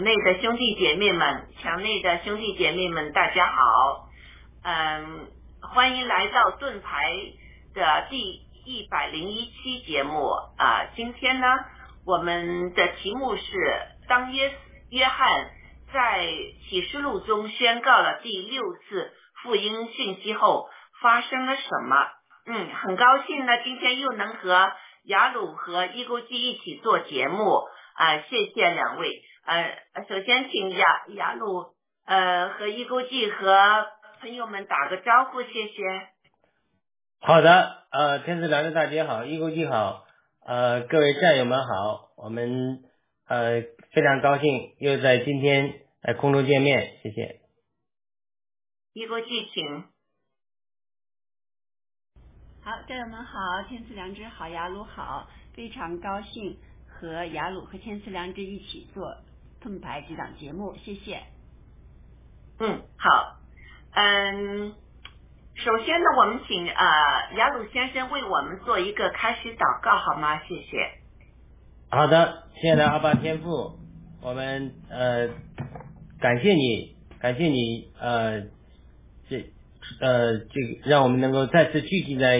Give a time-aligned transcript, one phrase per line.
[0.00, 4.08] 内的兄弟姐妹们，墙内的兄弟姐妹们，大家好，
[4.62, 7.14] 嗯，欢迎来到盾牌
[7.74, 11.46] 的第一百零一期节目啊、今天呢，
[12.06, 13.42] 我们的题目是
[14.08, 14.52] 当约
[14.90, 15.28] 约翰
[15.92, 16.26] 在
[16.68, 20.68] 启示录中宣告了第六次福音信息后
[21.02, 22.06] 发生了什么？
[22.46, 24.70] 嗯，很高兴呢，今天又能和
[25.04, 27.62] 雅鲁和伊钩记一起做节目
[27.94, 29.10] 啊、谢谢两位。
[29.48, 31.72] 呃，首先请雅雅鲁
[32.04, 33.86] 呃和伊钩记和
[34.20, 35.82] 朋友们打个招呼，谢谢。
[37.18, 40.04] 好的，呃，天赐良知大姐好，一钩记好，
[40.44, 42.84] 呃，各位战友们好，我们
[43.26, 47.40] 呃非常高兴又在今天在空中见面，谢谢。
[48.92, 49.84] 伊钩记，请。
[52.62, 59.16] 好，战友们好，天赐良知好，雅鲁好，非常高兴和雅鲁和天赐良知一起做
[59.60, 61.20] 盾牌这档节目，谢谢。
[62.60, 63.38] 嗯，好，
[63.92, 64.72] 嗯，
[65.54, 70.40] 首先呢，我们请呃雅鲁先生为我们做一个开始祷告好吗？
[70.46, 70.90] 谢谢。
[71.90, 73.78] 好的，亲爱的阿爸天父，
[74.22, 75.28] 我们呃
[76.20, 78.42] 感谢你，感谢你呃
[79.28, 79.50] 这
[80.00, 82.38] 呃这个让我们能够再次聚集在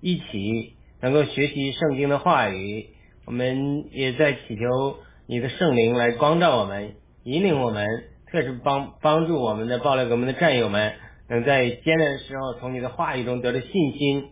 [0.00, 2.90] 一起，能够学习圣经的话语。
[3.26, 4.98] 我们也在祈求
[5.30, 7.86] 你的圣灵来光照我们，引领我们，
[8.32, 10.96] 特是帮帮助我们的暴力革命的战友们，
[11.28, 14.30] 能在艰难的时候从你的话语中得到信心。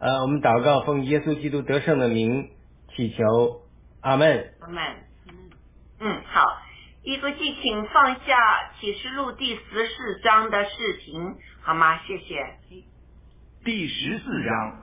[0.00, 2.50] 呃，我们祷告奉耶稣基督得胜的名
[2.94, 3.62] 祈求，
[4.02, 4.52] 阿门。
[4.60, 4.84] 阿门。
[6.00, 6.44] 嗯，好，
[7.02, 11.22] 一个记，请放下启示录第十四章的视频，
[11.62, 11.96] 好吗？
[12.06, 12.44] 谢谢。
[13.64, 14.76] 第十四章，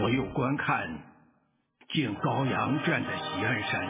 [0.00, 0.88] 我又观看，
[1.90, 3.86] 见高阳站在喜安山，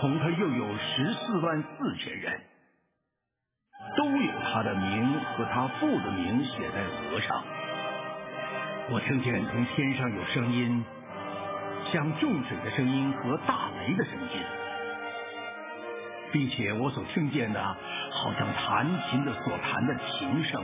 [0.00, 2.40] 同他又有十四万四千人，
[3.96, 7.42] 都有他的名和他父的名写在额上。
[8.90, 10.84] 我听见从天上有声音，
[11.92, 14.42] 像众水的声音和大雷的声音。
[16.32, 17.60] 并且我所听见的，
[18.12, 20.62] 好像弹琴的所弹的琴声。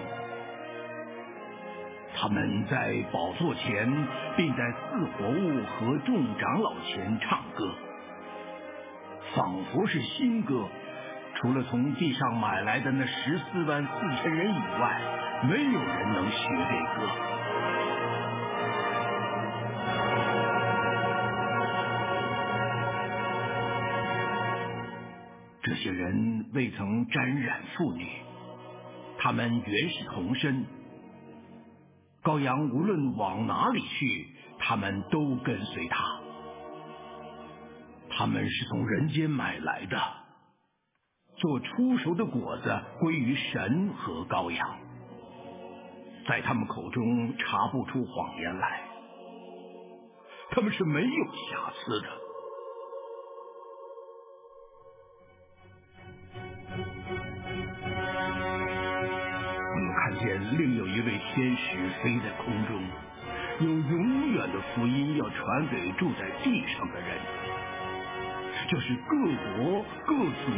[2.23, 7.75] 他们在宝座前，并在四活物和众长老前唱歌，
[9.35, 10.69] 仿佛是新歌。
[11.35, 15.01] 除了从地上买来的那十四万四千人以外，
[15.49, 17.09] 没有人能学这歌。
[25.63, 28.07] 这些人未曾沾染妇女，
[29.19, 30.65] 他们原是童身。
[32.23, 34.29] 羔羊无论往哪里去，
[34.59, 36.21] 他们都跟随他。
[38.11, 40.01] 他们是从人间买来的，
[41.37, 44.79] 做出熟的果子归于神和羔羊，
[46.29, 48.83] 在他们口中查不出谎言来。
[50.51, 52.22] 他们是没有瑕疵的。
[61.35, 62.79] 天使飞在空中，
[63.61, 67.19] 有永远的福音要传给住在地上的人，
[68.69, 69.17] 这是各
[69.57, 70.53] 国、各族、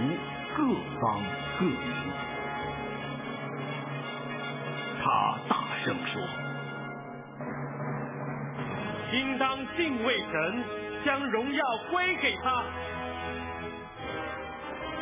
[0.57, 0.65] 各
[1.01, 1.23] 方、
[1.61, 1.79] 各民。
[5.01, 6.21] 他大声说
[9.13, 10.65] 应当敬畏神，
[11.05, 12.65] 将荣耀归给他。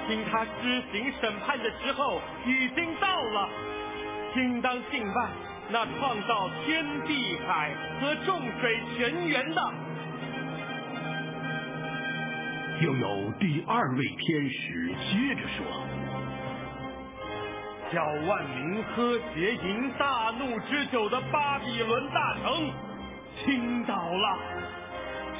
[0.07, 3.49] 听他施行审判的时候已经到了，
[4.37, 5.31] 应当敬拜
[5.73, 9.73] 那创造天地海和众水泉源的。
[12.83, 15.65] 又有第二位天使接着说
[17.91, 22.71] 叫万民喝邪淫大怒之酒的巴比伦大城
[23.43, 24.39] 倾倒了，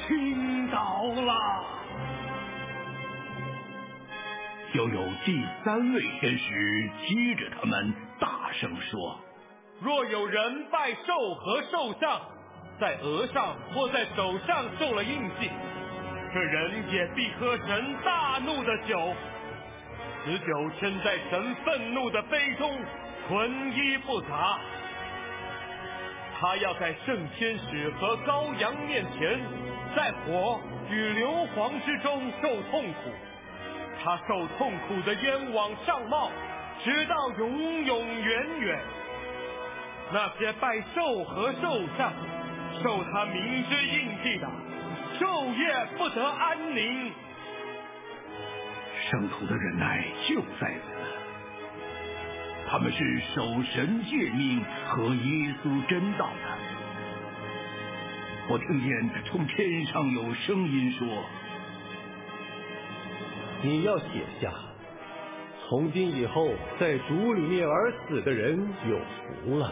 [0.07, 1.63] 倾倒了。
[4.73, 9.19] 又有第三位天使接着他们大声说
[9.81, 12.21] 若有人拜兽和兽像，
[12.79, 15.49] 在额上或在手上受了印记，
[16.33, 19.13] 这人也必喝神大怒的酒。
[20.23, 22.79] 此酒身在神愤怒的杯中，
[23.27, 24.57] 纯一不杂。
[26.39, 29.39] 他要在圣天使和羔羊面前，
[29.95, 30.59] 在火
[30.89, 33.11] 与硫磺之中受痛苦。
[34.01, 36.31] 他受痛苦的烟往上冒，
[36.83, 38.79] 直到永永远远。
[40.11, 42.13] 那些拜兽和兽像、
[42.83, 44.47] 受他明之印记的，
[45.19, 47.11] 昼夜不得安宁。
[49.09, 50.81] 圣徒的忍耐就在此，
[52.69, 56.57] 他们是守神诫命和耶稣真道的。
[58.49, 61.07] 我听见从天上有声音说
[63.63, 64.05] ：“你要写
[64.41, 64.51] 下，
[65.69, 68.57] 从今以后在主里面而死的人
[68.89, 68.99] 有
[69.43, 69.71] 福了。”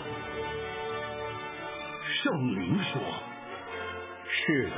[2.24, 3.02] 圣灵说
[4.30, 4.76] ：“是的，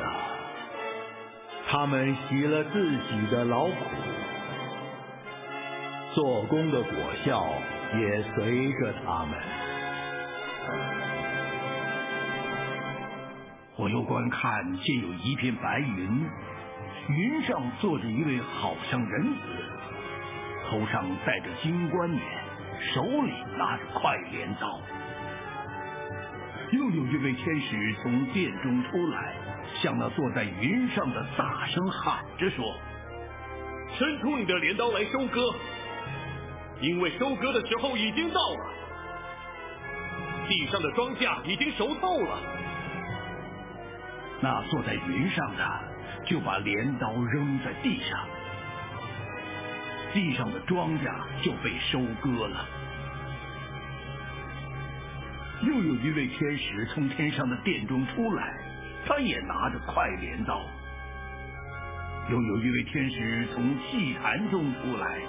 [1.68, 3.74] 他们洗了自己的劳苦，
[6.13, 6.92] 做工的果
[7.25, 7.45] 效
[8.00, 9.38] 也随着他们。”
[13.75, 16.30] 我又观看，见有一片白云，
[17.09, 19.62] 云上坐着一位好像人子，
[20.73, 22.19] 头上戴着金冠冕，
[22.95, 24.81] 手里拿着快镰刀。
[26.71, 29.35] 又有一位天使从殿中出来，
[29.83, 32.75] 向那坐在云上的大声喊着说
[33.99, 35.53] ：“伸出你的镰刀来收割，
[36.81, 38.73] 因为收割的时候已经到了，
[40.49, 42.39] 地上的庄稼已经熟透了。”
[44.42, 45.80] 那坐在云上的
[46.25, 48.19] 就把镰刀扔在地上，
[50.13, 51.11] 地上的庄稼
[51.43, 52.65] 就被收割了。
[55.63, 58.53] 又有一位天使从天上的殿中出来，
[59.07, 60.61] 他也拿着快镰刀。
[62.29, 65.19] 又有一位天使从祭坛中出来，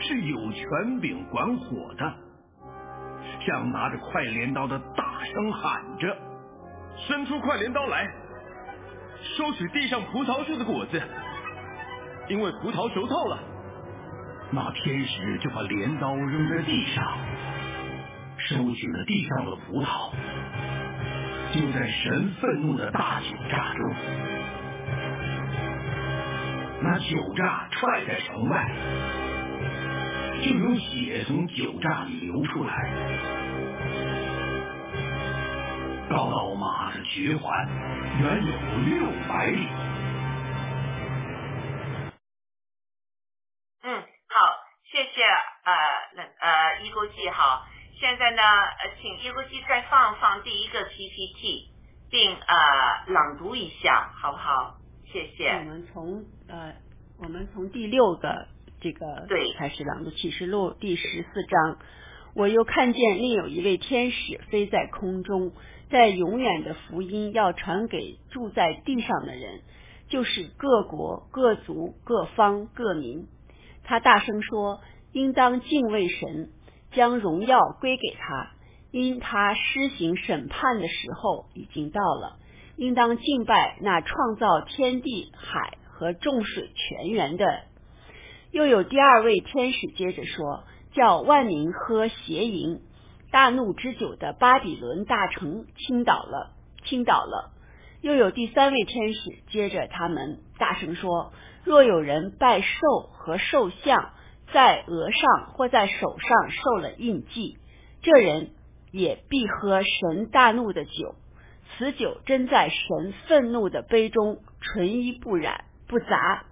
[0.00, 2.14] 是有权柄管火的，
[3.46, 6.16] 向拿着快镰刀的大声喊着
[7.06, 8.06] ：“伸出快镰刀来，
[9.36, 11.02] 收取地上葡萄树的果子，
[12.28, 13.38] 因为葡萄熟透了。”
[14.50, 17.18] 那天使就把镰刀扔在地上。
[18.38, 20.12] 收取了地上的葡萄，
[21.52, 23.94] 就在神愤怒的大酒榨中，
[26.80, 28.70] 那酒榨踹在城外，
[30.40, 32.72] 就有血从酒榨里流出来。
[36.08, 37.68] 高老马的绝环
[38.20, 38.52] 原有
[38.86, 39.68] 六百里。
[45.68, 45.74] 呃，
[46.16, 47.68] 那呃，一勾记哈。
[48.00, 51.68] 现在呢，呃，请易国记再放放第一个 PPT，
[52.10, 54.78] 并呃朗读一下，好不好？
[55.12, 55.50] 谢谢。
[55.50, 56.74] 我们从呃，
[57.18, 58.46] 我们从第六个
[58.80, 61.78] 这个对开始朗读启示录第十四章。
[62.34, 65.52] 我又看见另有一位天使飞在空中，
[65.90, 69.60] 在永远的福音要传给住在地上的人，
[70.08, 73.26] 就是各国、各族、各方、各民。
[73.84, 74.80] 他大声说
[75.12, 76.50] ：“应当敬畏神。”
[76.90, 78.52] 将荣耀归给他，
[78.90, 82.38] 因他施行审判的时候已经到了。
[82.76, 87.44] 应当敬拜那创造天地海和众水泉源的。
[88.52, 90.64] 又有第二位天使接着说
[90.96, 92.80] ：“叫万民喝邪淫，
[93.30, 96.52] 大怒之酒的巴比伦大城倾倒了，
[96.86, 97.52] 倾倒了。”
[98.00, 101.32] 又有第三位天使接着他们大声说
[101.64, 102.78] ：“若有人拜兽
[103.12, 104.12] 和兽像，
[104.52, 107.58] 在额上或在手上受了印记，
[108.02, 108.50] 这人
[108.92, 111.14] 也必喝神大怒的酒。
[111.76, 116.44] 此酒真在神愤怒的杯中，纯一不染不杂。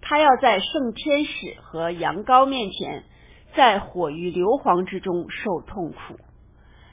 [0.00, 3.04] 他要在圣天使和羊羔面前，
[3.56, 6.20] 在火与硫磺之中受痛苦。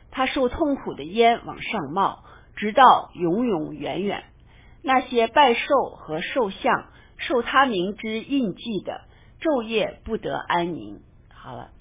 [0.10, 2.24] 他受痛苦的烟往上冒，
[2.56, 4.24] 直到永永远远。
[4.82, 9.02] 那些拜兽和兽像，受他名之印记的。
[9.42, 11.02] 昼夜不得安宁。
[11.34, 11.72] 好了，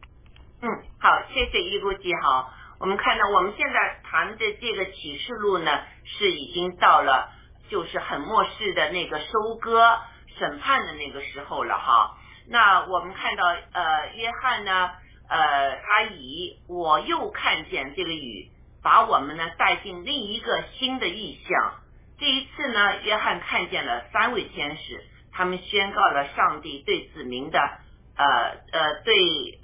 [0.62, 2.54] 嗯，好，谢谢一路记好。
[2.78, 5.70] 我们看到我们现在谈的这个启示录呢，
[6.04, 7.30] 是已经到了
[7.68, 9.98] 就是很末世的那个收割
[10.38, 12.16] 审判的那个时候了哈。
[12.48, 14.90] 那我们看到呃，约翰呢，
[15.28, 18.50] 呃，他以我又看见这个雨，
[18.82, 21.74] 把我们呢带进另一个新的意象。
[22.18, 25.04] 这一次呢，约翰看见了三位天使。
[25.32, 27.58] 他们宣告了上帝对子民的
[28.16, 28.24] 呃
[28.72, 29.14] 呃对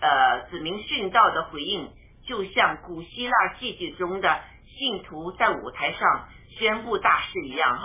[0.01, 1.91] 呃子民殉道的回应，
[2.27, 4.41] 就像古希腊戏剧中的
[4.79, 7.85] 信徒在舞台上宣布大事一样哈。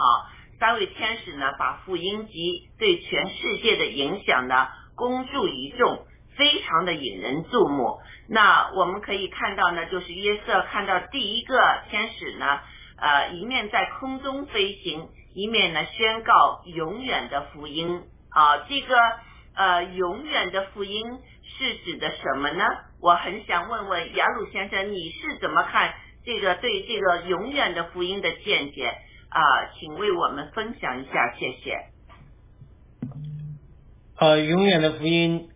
[0.60, 6.06] 三位天使呢，把福音及对全世界的影响呢公诸于众，
[6.38, 8.00] 非常的引人注目。
[8.30, 11.58] 那我们可以看到呢，就是约瑟看到第一个
[11.90, 12.60] 天使呢，
[12.98, 18.66] 呃，一面在空中飞行，一面呢宣告永远的福音啊。
[18.70, 18.96] 这个
[19.56, 21.06] 呃永远的福音
[21.44, 22.64] 是指的什么呢？
[23.02, 28.94] 我很想问问雅鲁先生，你是怎么看这个对这个永远的福音的见解
[29.30, 29.42] 啊？
[29.80, 31.78] 请为我们分享一下，谢谢。
[34.18, 35.50] 呃，永远的福音，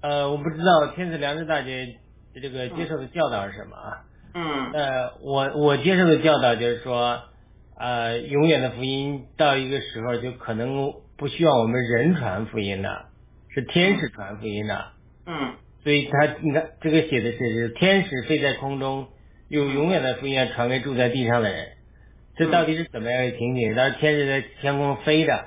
[0.00, 1.98] 呃，我不知道天赐良知大姐
[2.40, 4.00] 这个接受的教导是什么啊？
[4.34, 7.22] 嗯呃，我我接受的教导就是说，
[7.76, 13.10] 呃，永远的福音到一个时候就可能不需要我们人传福音了，
[13.48, 14.92] 是天使传福音的。
[15.26, 19.08] 嗯所以他你看这个写的是是天使飞在空中，
[19.48, 21.72] 用永远的福音传给住在地上的人。
[22.36, 23.74] 这到底是怎么样一个情景？
[23.74, 25.46] 当然天使在天空飞着，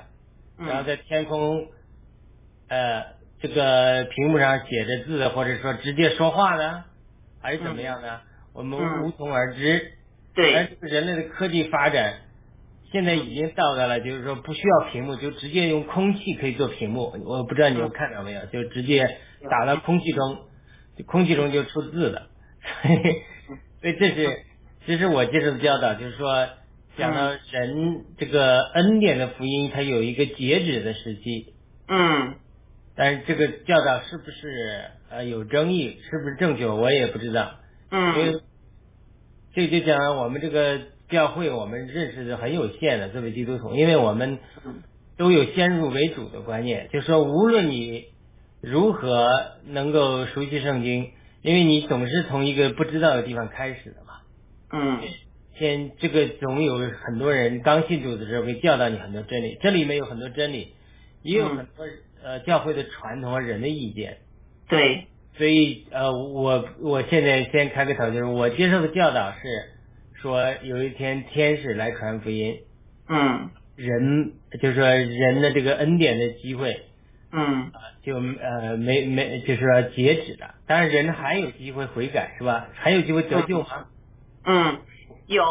[0.58, 1.66] 然后嗯在天空，
[2.68, 3.04] 呃，
[3.40, 6.84] 这个屏幕上写着字，或者说直接说话呢，
[7.40, 8.20] 还是怎么样呢？
[8.52, 9.95] 我们嗯无从而知。
[10.38, 12.20] 而对，这个人类的科技发展，
[12.92, 17.12] 现在已经到达了，就是说不需要屏幕，就直接用空气可以做屏幕。
[17.24, 19.18] 我不知道你们看到没有，就直接
[19.50, 20.38] 打到空气中，
[21.06, 22.28] 空气中就出字了。
[22.82, 23.14] 所以，
[23.80, 24.38] 所以这是，
[24.86, 26.48] 其实我接受的教导就是说，
[26.96, 31.54] 讲到人这个恩典的福音，它有一个截止的时期，
[31.88, 32.34] 嗯
[32.96, 37.56] 但是这个教导是不是呃有争议，是不是正确，我也不知道。
[37.90, 38.40] 嗯因嗯为
[39.56, 44.38] 这就讲我们这个教会，我们认识的很有限的，作为基督徒，因为我们
[45.16, 48.04] 都有先入为主的观念，就说无论你
[48.60, 49.26] 如何
[49.64, 54.18] 能够熟悉圣经，因为你总是从一个不知道的地方开始的嘛。
[54.72, 55.00] 嗯
[55.58, 60.74] 先这个总有很多人刚信主的时候会教导你很多真理，这里面有很多真理，
[61.22, 61.86] 也有很多
[62.22, 64.18] 呃教会的传统和人的意见。
[64.68, 65.06] 对，
[65.38, 69.38] 所以呃，我我现在先开个头，就是我接受的教导是
[70.14, 72.60] 说，有一天天使来传福音，
[73.08, 76.86] 嗯人就是说人的这个恩典的机会
[77.30, 80.54] 嗯啊，就呃没没就是说截止了。
[80.66, 82.68] 当然人还有机会悔改是吧？
[82.74, 83.86] 还有机会得救吗？
[84.44, 84.78] 嗯，
[85.26, 85.44] 有，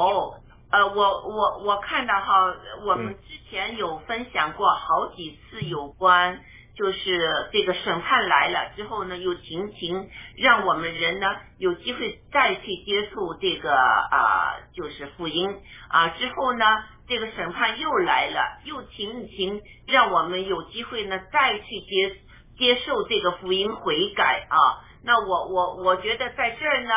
[0.72, 2.56] 呃，我我我看到哈，
[2.88, 6.40] 我们之前有分享过好几次有关。
[6.76, 7.18] 就是
[7.54, 11.28] 这个审判来了之后呢，又情情让我们人呢
[11.58, 15.50] 有机会再去接触这个啊、就是福音
[15.88, 16.10] 啊。
[16.10, 16.66] 之后呢，
[17.08, 22.18] 这个审判又来了，又情情让我们有机会呢再去接
[22.58, 24.84] 接受这个福音悔改啊。
[25.02, 26.90] 那我我我觉得在这儿呢，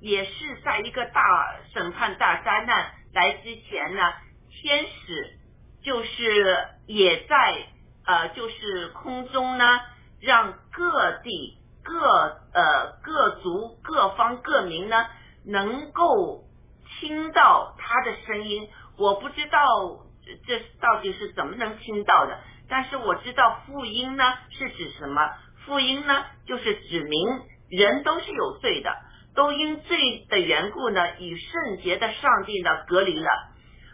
[0.00, 1.20] 也是在一个大
[1.74, 4.14] 审判大灾难来之前呢，
[4.50, 5.38] 天使
[5.84, 7.66] 就是也在。
[8.06, 9.64] 呃，就是空中呢，
[10.20, 15.06] 让各地各呃各族各方各民呢，
[15.44, 16.44] 能够
[17.00, 18.68] 听到他的声音。
[18.96, 19.58] 我不知道
[20.46, 25.20] 这到底是怎么能听到的，但是我知道福音呢是指什么？
[25.66, 28.90] 福音呢就是指明人都是有罪的，
[29.34, 33.30] 都因罪的缘故呢，与圣洁的上帝呢隔离了。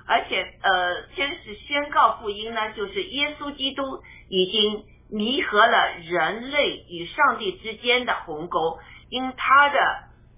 [0.04, 8.78] 而且，呃，天使宣告福音呢，就是耶稣基督已经弥合了人类与上帝之间的鸿沟，
[9.11, 9.78] 因他的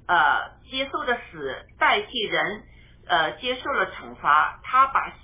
[0.07, 2.63] 呃接受的死代替人，
[3.09, 5.15] 呃接受了惩罚，他把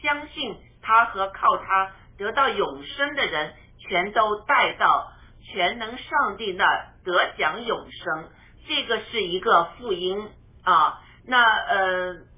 [0.00, 3.52] 相信他和靠他得到永生的人，
[3.88, 5.12] 全都带到
[5.52, 6.64] 全能上帝那
[7.04, 8.30] 得享永生。
[8.68, 10.30] 这个是一个福音
[10.62, 12.31] 啊，那呃。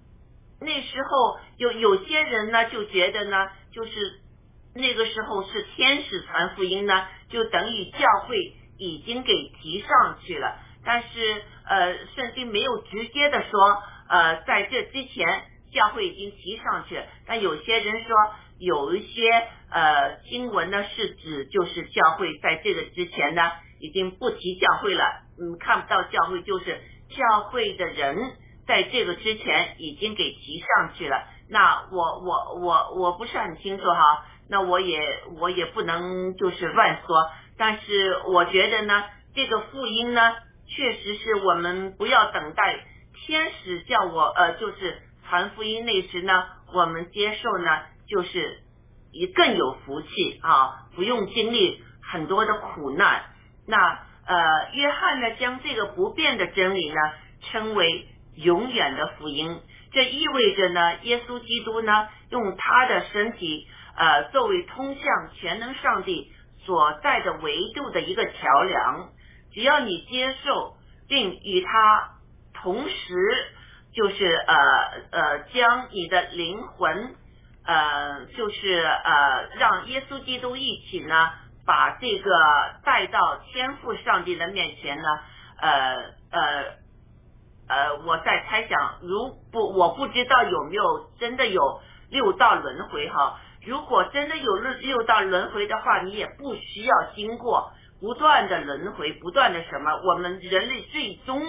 [0.64, 3.92] 那时候有有些人呢就觉得呢，就是
[4.74, 8.36] 那个时候是天使传福音呢，就等于教会
[8.78, 10.58] 已经给提上去了。
[10.84, 17.06] 但是呃，圣经没有直接的说，呃，在这之前教会已经提上去了。
[17.26, 18.16] 但有些人说，
[18.58, 19.30] 有一些
[19.70, 23.42] 呃经文呢是指就是教会在这个之前呢
[23.80, 25.04] 已经不提教会了，
[25.38, 26.80] 嗯，看不到教会，就是
[27.10, 28.32] 教会的人。
[28.66, 34.98] 在这个之前已经给提上去了，那我我我我不是很清楚哈，那我也
[35.38, 39.04] 我也不能就是乱说，但是我觉得呢，
[39.34, 40.34] 这个福音呢，
[40.66, 42.80] 确实是我们不要等待
[43.14, 48.62] 天使叫我呃，就是传福音那时呢，我们接受呢，就是
[49.12, 53.26] 也更有福气啊，不用经历很多的苦难。
[53.66, 53.76] 那
[54.26, 56.94] 呃，约翰呢，将这个不变的真理呢，
[57.42, 58.08] 称为。
[58.36, 59.60] 永远的福音，
[59.92, 66.32] 这意味着呢，耶稣基督呢，用他的身体，呃，作为通向全能上帝
[66.64, 69.10] 所在的维度的一个桥梁。
[69.52, 70.76] 只要你接受
[71.08, 72.10] 并与他
[72.54, 73.14] 同时，
[73.92, 74.56] 就是呃
[75.12, 77.14] 呃，将你的灵魂
[77.64, 81.30] 呃，就是呃，让耶稣基督一起呢，
[81.64, 82.30] 把这个
[82.84, 85.04] 带到天父上帝的面前呢，
[85.60, 85.96] 呃
[86.32, 86.64] 呃
[87.68, 93.40] 呃，我在猜想，如不我不知道有没有真的有六道轮回哈。
[93.66, 99.90] 如果真的有六六道轮回的话，你也不需要经过不断的轮回，不断的什么？
[100.04, 101.42] 我们人类最终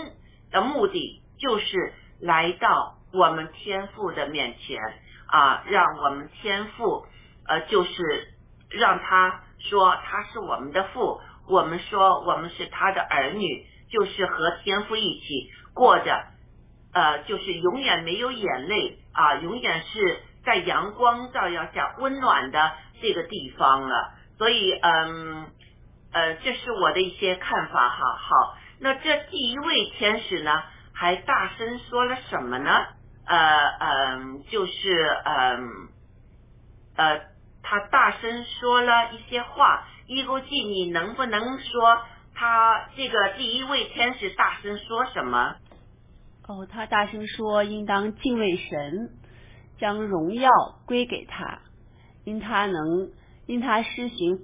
[0.51, 4.79] 的目的就是来到我们天父的面前
[5.27, 7.05] 啊，让我们天父
[7.47, 8.29] 呃，就是
[8.69, 16.25] 让他说他是我们的父，我们说我们是他的儿女，就是和天父一起过着
[16.93, 20.23] 呃，就是永远没有眼泪啊，永远是。
[20.45, 25.47] 在阳光照耀下温暖的这个地方了，所以嗯
[26.13, 28.15] 呃，这是我的一些看法哈。
[28.15, 30.61] 好，那这第一位天使呢，
[30.93, 32.69] 还大声说了什么呢？
[33.25, 33.37] 呃
[33.79, 35.89] 嗯，就是嗯
[36.95, 37.21] 呃，
[37.63, 39.87] 他大声说了一些话。
[40.05, 42.05] 伊估计你能不能说
[42.35, 45.55] 他这个第一位天使大声说什么？
[46.47, 49.09] 哦，他大声说，应当敬畏神。
[49.77, 50.49] 将荣耀
[50.85, 51.59] 归给他，
[52.23, 53.11] 因他能，
[53.45, 54.39] 因他施行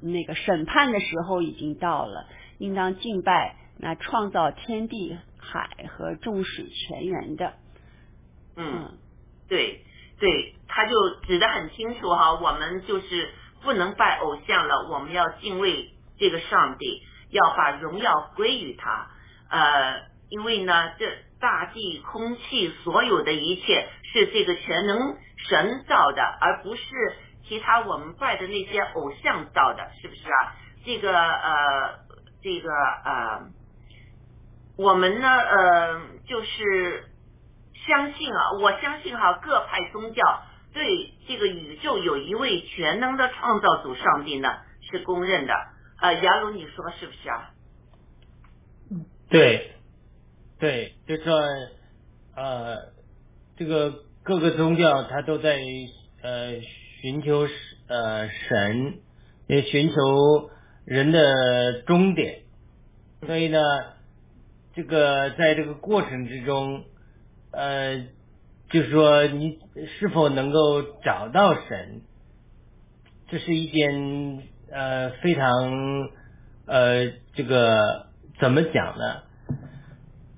[0.00, 7.54] 那个审判的时候已经到了，应当敬拜那创造天地海和众水泉源的。
[8.54, 8.96] 嗯，
[9.48, 9.84] 对
[10.20, 10.94] 对，他就
[11.26, 13.30] 指的很清楚哈，我们就是
[13.64, 19.08] 不能拜偶像了，我们要敬畏这个上帝，要把荣耀归于他。
[19.50, 21.06] 呃，因为呢，这
[21.40, 23.88] 大地、空气，所有的一切。
[24.10, 26.82] 是这个全能神造的，而不是
[27.46, 30.54] 其他我们拜的那些偶像造的，是不是啊？
[30.82, 31.98] 这个呃，
[32.42, 33.50] 这个呃，
[34.78, 37.04] 我们呢呃，就是
[37.86, 44.48] 相信啊，我相信哈，各派宗教对这个宇宙有一位全能的创造主上帝呢
[44.90, 45.54] 是公认的。
[46.00, 47.54] 呃，杨鲁，你说是不是啊？
[49.28, 49.72] 对，
[50.58, 51.34] 对，就说
[52.34, 52.98] 呃。
[53.60, 55.58] 这个各个宗教，它都在
[56.22, 56.60] 呃
[57.00, 57.48] 寻求
[57.88, 59.00] 呃神，
[59.48, 60.50] 也寻求
[60.84, 62.42] 人的终点。
[63.26, 63.58] 所以呢，
[64.76, 66.84] 这个在这个过程之中，
[67.50, 68.06] 呃，
[68.70, 69.58] 就是说你
[69.98, 72.02] 是否能够找到神，
[73.26, 76.10] 这是一件呃非常
[76.66, 78.06] 呃这个
[78.40, 79.22] 怎么讲呢？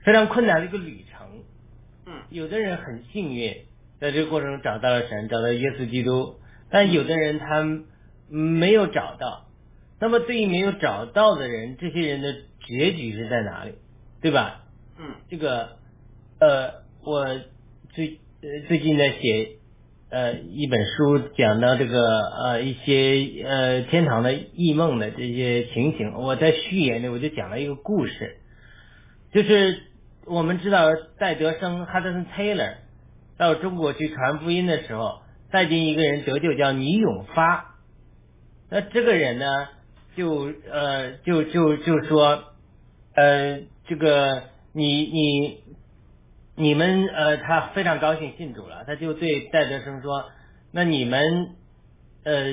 [0.05, 1.45] 非常困难的一个旅程。
[2.07, 3.55] 嗯有的人很幸运，
[4.01, 6.37] 在这个过程中找到了神，找到耶稣基督，
[6.71, 7.65] 但有的人他
[8.29, 9.47] 没有找到。
[10.01, 12.33] 那么对于没有找到的人，这些人的
[12.67, 13.75] 结局是在哪里？
[14.23, 14.63] 对吧？
[14.99, 15.77] 嗯，这个
[16.39, 17.27] 呃，我
[17.91, 19.57] 最呃最近在写
[20.11, 26.13] 呃一本书，讲到这个呃一些呃天堂的异梦的这些情形。
[26.15, 28.37] 我在序言里我就讲了一个故事，
[29.33, 29.85] 就是。
[30.27, 30.85] 我们知道
[31.19, 32.75] 戴德生 Hudson Taylor
[33.37, 37.75] 到中国去传福音的时候，带进一个人得救叫倪永发。
[38.71, 39.47] 那这个人呢，
[40.15, 42.45] 就呃就就就说，
[43.17, 44.43] 呃这个
[44.73, 45.59] 你你
[46.61, 50.31] 你们呃他非常高兴信主了，他就对戴德生说，
[50.73, 51.57] 那你们
[52.25, 52.45] 呃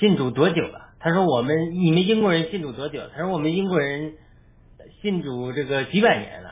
[0.00, 0.90] 信主多久了？
[1.00, 3.00] 他说我们你们英国人信主多久？
[3.14, 4.14] 他说我们英国人
[5.00, 6.50] 信主这个几百年了。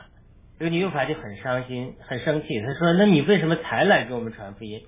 [0.59, 2.61] 这个倪永发就很伤心，很生气。
[2.61, 4.83] 他说：“那你为什么才来给我们传福音？”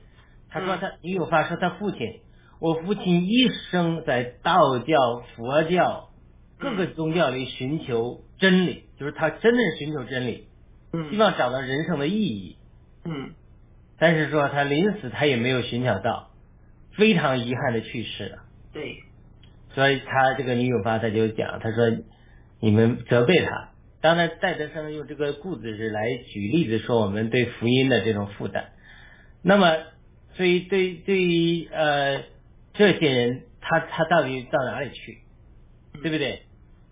[0.47, 2.21] 他说：“他倪永发说他父亲，
[2.62, 6.12] 我父亲一生在道教、佛教
[6.60, 10.47] 各个宗教里寻求真理，就是他真的是寻求真理，
[11.10, 12.58] 希望找到人生的意义。
[13.05, 13.31] 嗯，
[13.99, 16.31] 但是说他临死他也没有寻找到，
[16.93, 18.39] 非常遗憾的去世了。
[18.73, 19.03] 对，
[19.73, 21.86] 所以他这个女友吧他就讲，他说
[22.60, 28.65] 你们责备他。”当然，戴德生用这个故事来举例子说我们对福音的这种负担。
[29.41, 29.77] 那么，
[30.34, 32.23] 所以对对于呃
[32.73, 35.19] 这些人，他他到底到哪里去，
[36.03, 36.43] 对不对？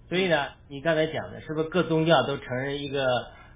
[0.09, 3.05] 所以呢，你刚才讲的是不是各宗教都承认一个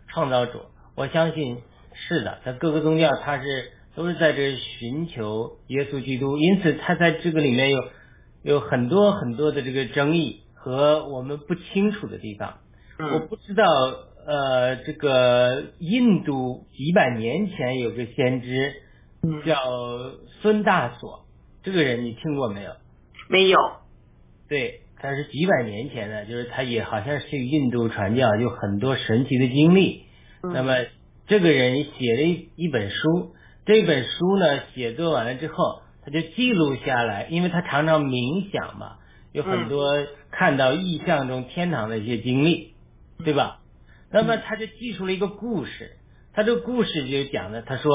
[0.07, 0.61] 创造主？
[0.95, 1.57] 我相信
[1.93, 7.83] 是的，在各个宗教他是都是在这寻求耶稣基督，因此他在这个里面有
[8.43, 12.57] 有很多很多的这个争议和我们不清楚的地方。
[12.99, 13.63] 我不知道，
[14.25, 18.73] 呃，这个印度几百年前有个先知
[19.45, 19.55] 叫
[20.41, 21.25] 孙大所，
[21.61, 22.71] 这个人你听过没有？
[23.29, 23.59] 没有。
[24.47, 30.03] 对，他是几百年前的，就是他也好像是印度传教，有很多神奇的经历。
[30.43, 30.75] 嗯那么
[31.27, 33.33] 这个人写了一一本书，
[33.65, 38.97] 这本书呢写作完了之后，他就记录下来，因为他常常冥想嘛，
[39.33, 42.75] 有很多看到意象中天堂的一些经历，
[43.25, 43.59] 对吧？
[44.09, 45.97] 那么他就记出了一个故事，
[46.33, 47.91] 他这个故事就讲的，他说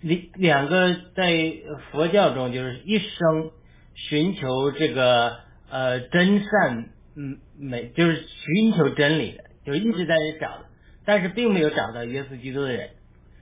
[0.00, 1.54] 两两个在
[1.90, 3.50] 佛教中就是一生
[3.94, 5.38] 寻求这个
[5.70, 10.64] 呃真善嗯美，就是寻求真理的，就一直在那找的，
[11.04, 12.90] 但是并没有找到耶稣基督的人。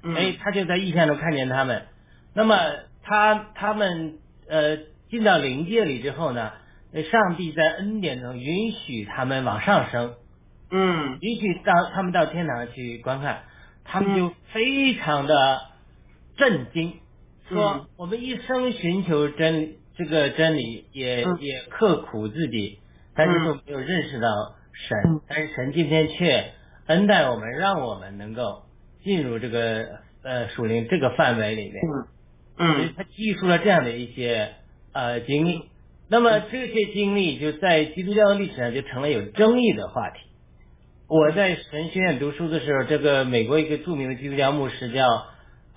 [0.03, 1.83] 所以，他就在异象中看见他们。
[2.33, 2.57] 那么
[3.03, 4.77] 他他们呃
[5.11, 6.53] 进到灵界里之后呢，
[6.93, 10.15] 呃上帝在恩典中允许他们往上升，
[10.71, 13.43] 嗯允许到他们到天堂去观看，
[13.85, 15.63] 他们就非常的
[16.37, 17.01] 震惊，
[17.49, 22.79] 说嗯我们一生寻求真理这个真理，也嗯也刻苦自己，
[23.15, 24.29] 但是都没有认识到
[24.73, 26.53] 神嗯，但是神今天却
[26.87, 28.63] 恩待我们，让我们能够
[29.03, 29.87] 进入这个
[30.23, 31.75] 呃属灵这个范围里面。
[31.83, 32.07] 嗯
[32.61, 34.55] 嗯所以他记述了这样的一些
[34.93, 35.63] 呃经历。
[36.09, 40.21] 那么这些经历就在基督教历史上就成了有争议的话题。
[41.07, 45.27] 我在神学院读书的时候，这个美国一个著名的基督教牧师叫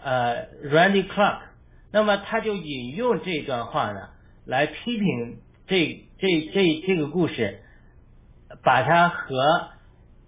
[0.04, 1.40] 呃 Randy Clark，
[1.92, 4.10] 那么他就引用这段话呢，
[4.46, 7.60] 来批评这这这这个故事，
[8.64, 9.70] 把它和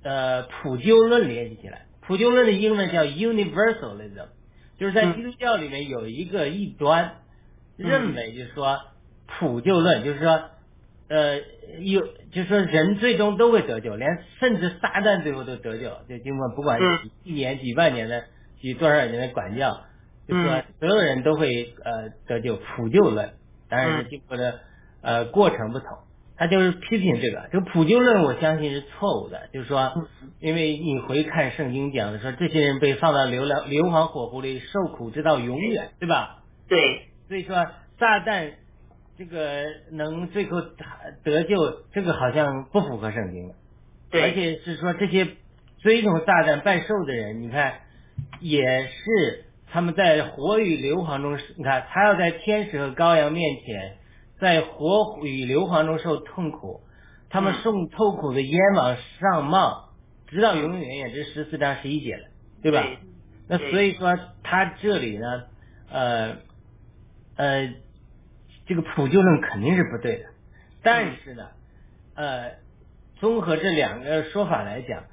[0.04, 1.86] 呃普救论联系起来。
[2.02, 4.28] 普救论的英文叫 universalism，
[4.78, 7.15] 就是在嗯基督教里面有一个异端，
[7.78, 7.89] 嗯。
[7.89, 8.82] 认为就是说
[9.26, 10.49] 普救论，就是说
[11.08, 11.39] 呃
[11.80, 16.99] 有就是说人最终都会得救，连甚至撒旦最后都得救，就经过不管嗯。
[17.04, 18.26] 几亿年、几万年的、
[18.60, 19.86] 几多少年的管教，
[20.27, 23.33] 就是说嗯所有人都会呃得救，普救论，
[23.69, 24.59] 当然是嗯经过的
[25.01, 25.88] 呃过程不同。
[26.36, 29.49] 他就是批评这个，这个普救论，我相信是错误的。
[29.53, 29.93] 就是说，
[30.39, 36.43] 因为你回看圣经讲的说，这些人被放到流浪硫磺火湖里受苦直到永远，对吧？
[36.67, 37.55] 对所以说，
[37.99, 38.53] 撒旦
[39.15, 40.59] 这个能最后
[41.23, 43.55] 得救，这个好像不符合圣经的。
[44.09, 45.27] 对，而且是说这些
[45.81, 47.75] 追从撒旦拜寿的人，你看
[48.39, 53.97] 也是他们在火与硫磺中，你看他要在天使和羔羊面前，
[54.39, 56.81] 在火与硫磺中受痛苦，
[57.31, 59.89] 他们嗯受痛苦的烟往上冒，
[60.27, 62.27] 直到永永远远，这十四章十一节了，
[62.62, 62.83] 对吧？
[62.83, 62.97] 对
[63.47, 65.43] 那所以说他这里呢，
[65.89, 66.36] 呃
[67.36, 67.73] 呃，
[68.67, 70.25] 这个普救论肯定是不对的，
[70.83, 71.47] 但是呢，
[72.13, 72.51] 呃，
[73.19, 75.05] 综合这两个说法来讲，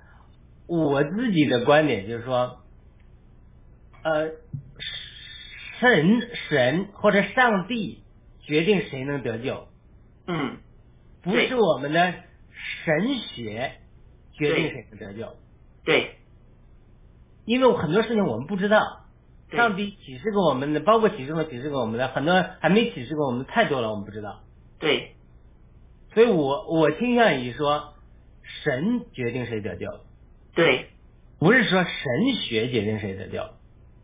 [0.66, 2.58] 我自己的观点就是说，
[4.02, 4.30] 呃，
[5.78, 8.02] 神神或者上帝
[8.40, 9.68] 决定谁能得救，
[10.26, 10.58] 嗯
[11.22, 12.14] 不是我们的
[12.84, 13.72] 神学
[14.32, 15.36] 决定谁能得救，
[15.84, 16.16] 对
[17.44, 19.06] 因为很多事情我们不知道。
[19.50, 24.44] 上帝启示给我们的，包括启示和启示给我们的，很多还没启示给我们的太多了，我们不知道。
[24.78, 25.16] 对
[26.14, 27.94] 所以我我倾向于说，
[28.62, 29.86] 神决定谁得救，
[30.54, 30.86] 对
[31.40, 33.42] 不是说神学决定谁得救。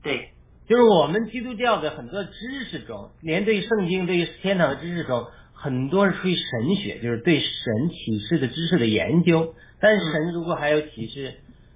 [0.07, 0.31] 对
[0.69, 9.55] 就是我们基督教的很多知识中，连对圣经、对天堂的知识中，很多是出于神学，就是对神启示的知识的研究。
[9.79, 11.35] 但是神如果还有启示，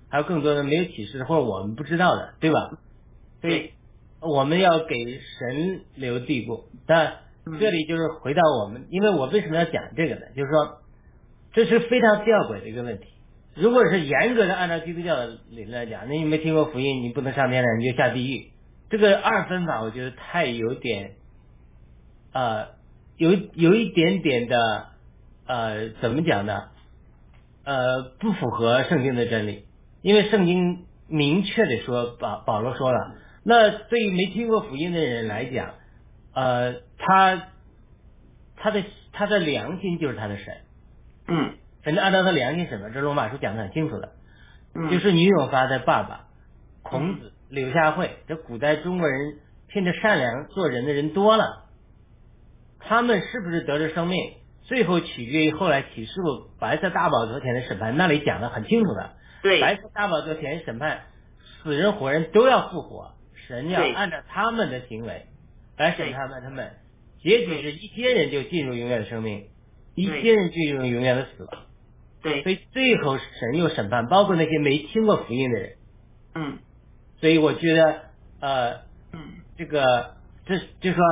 [0.08, 2.78] 还有更多的没有启示的，或者我们不知道的，对吧？
[3.40, 3.70] 所以
[4.20, 6.64] 我们要给神留地步。
[6.86, 7.18] 但
[7.60, 10.22] 这里就是回到我们，因为我为什么要讲这个呢？
[10.36, 10.82] 就是说，
[11.52, 13.06] 这是非常吊诡的一个问题。
[13.54, 18.52] 如果是严格的按照基督教的理论来讲，那你没听过福音，你不能上天堂，你就下地狱。
[18.88, 21.12] 这个二分法，我觉得太有点，
[22.32, 22.68] 呃，
[23.16, 24.88] 有有一点点的，
[25.46, 26.68] 呃，怎么讲呢？
[27.64, 29.64] 呃，不符合圣经的真理，
[30.02, 35.74] 因为圣经明确的说，保保罗说了，那对于没听过福音的人来讲，
[36.34, 37.48] 呃，他
[38.56, 38.82] 他的
[39.12, 40.56] 他的良心就是他的神，
[41.28, 44.12] 嗯神按照他良心审判，这罗马书讲的很清楚的。
[44.72, 46.26] 嗯就是女友发的爸爸
[46.82, 51.66] 孔子、柳下惠，这古代中国人凭着善良做人的人多了，
[52.78, 54.16] 他们是不是得着生命，
[54.62, 59.10] 最后取决于后来启示录白色大宝座前的审判，那里讲的很清楚的。
[59.42, 61.00] 对白色大宝座前审判，
[61.62, 63.14] 死人活人都要复活，
[63.48, 65.26] 神要按照他们的行为
[65.76, 66.70] 来审判他们，
[67.20, 69.48] 结局是一些人就进入永远的生命，
[69.96, 71.66] 一些人进入永远的死亡。
[72.22, 72.42] 对。
[72.42, 75.76] 所以最后神又审判，包括那些没听过福音的人。
[76.34, 76.58] 嗯。
[77.20, 78.02] 所以我觉得，
[78.40, 78.72] 呃，
[79.12, 79.20] 嗯。
[79.56, 81.02] 这个这就说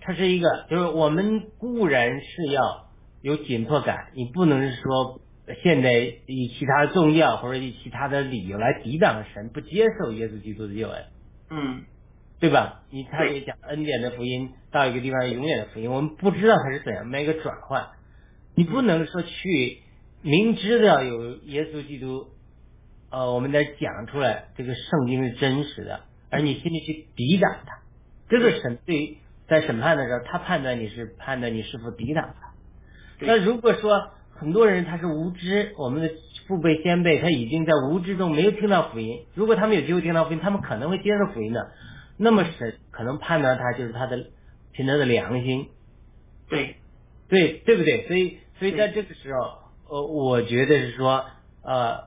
[0.00, 2.88] 它是一个，就是我们固然是要
[3.20, 5.20] 有紧迫感，你不能说
[5.62, 5.92] 现在
[6.26, 11.04] 以其他的宗教或者以其他的理由来抵挡神，不接受耶稣基督的救恩，
[11.50, 11.84] 嗯。
[12.40, 12.82] 对吧？
[12.90, 13.34] 你他对。
[13.34, 17.90] 也讲恩典的福音到一个地方永远的福音，我们不知道它是怎样的一个转换，
[18.56, 19.81] 你不能说去
[20.22, 22.28] 明知道有耶稣基督，
[23.10, 27.82] 呃，我们得讲出来这个圣经是真实的，而你心里去抵挡它，
[28.28, 32.52] 这个审对于在审判的时候，他判断你是判断你是否抵挡他。
[33.20, 36.10] 那如果说很多人他是无知，我们的
[36.46, 41.72] 父辈先辈他已经在无知中没有听到福音，如果他们有机会听到福音，他们可能会接受福音的，
[42.16, 44.26] 那么神可能判断他就是他的
[44.72, 45.68] 凭他的良心，
[46.48, 46.76] 对。
[47.28, 48.06] 对对不对？
[48.08, 49.61] 所以所以在这个时候，
[49.92, 51.26] 呃，我觉得是说，
[51.62, 52.04] 呃，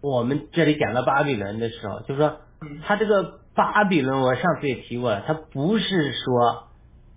[0.00, 6.68] 我们这里讲到巴比伦的时候，就是说嗯，他这个巴比伦，我上次也提过了，他不是说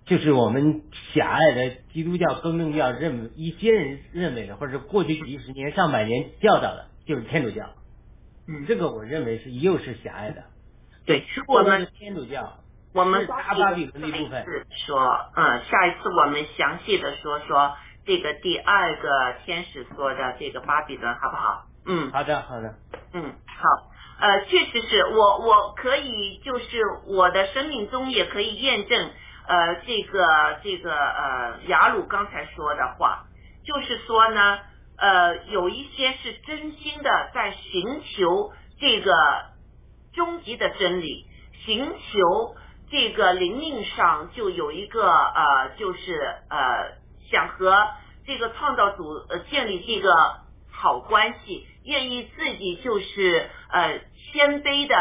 [0.04, 0.82] 就是我们
[1.14, 7.70] 狭隘的基督教、更正教认为一些人认为的，或者是过去几十年、上百年教导的，就是天主教。
[8.46, 10.44] 嗯这个我认为是又是狭隘的。
[11.06, 12.58] 对，我们我们的天主教
[12.92, 15.00] 我们巴比伦的一部分是说，
[15.36, 21.66] 嗯，下一次我们详细的说说这个第二个天使说的这个巴比伦，好不好？
[21.86, 22.10] 嗯。
[22.12, 22.74] 好的，好的，
[23.12, 29.10] 嗯，好，呃，确实是我我可以就是我的生命中也可以验证，
[29.46, 33.24] 呃，这个这个呃雅鲁刚才说的话，
[33.64, 34.60] 就是说呢，
[34.96, 39.12] 呃，有一些是真心的在寻求这个
[40.12, 41.26] 终极的真理，
[41.64, 42.54] 寻求
[42.90, 46.14] 这个灵命上就有一个呃，就是
[46.48, 46.92] 呃，
[47.32, 47.74] 想和
[48.24, 50.14] 这个创造主呃建立这个
[50.70, 53.98] 好关系，愿意自己就是呃
[54.32, 54.94] 谦卑的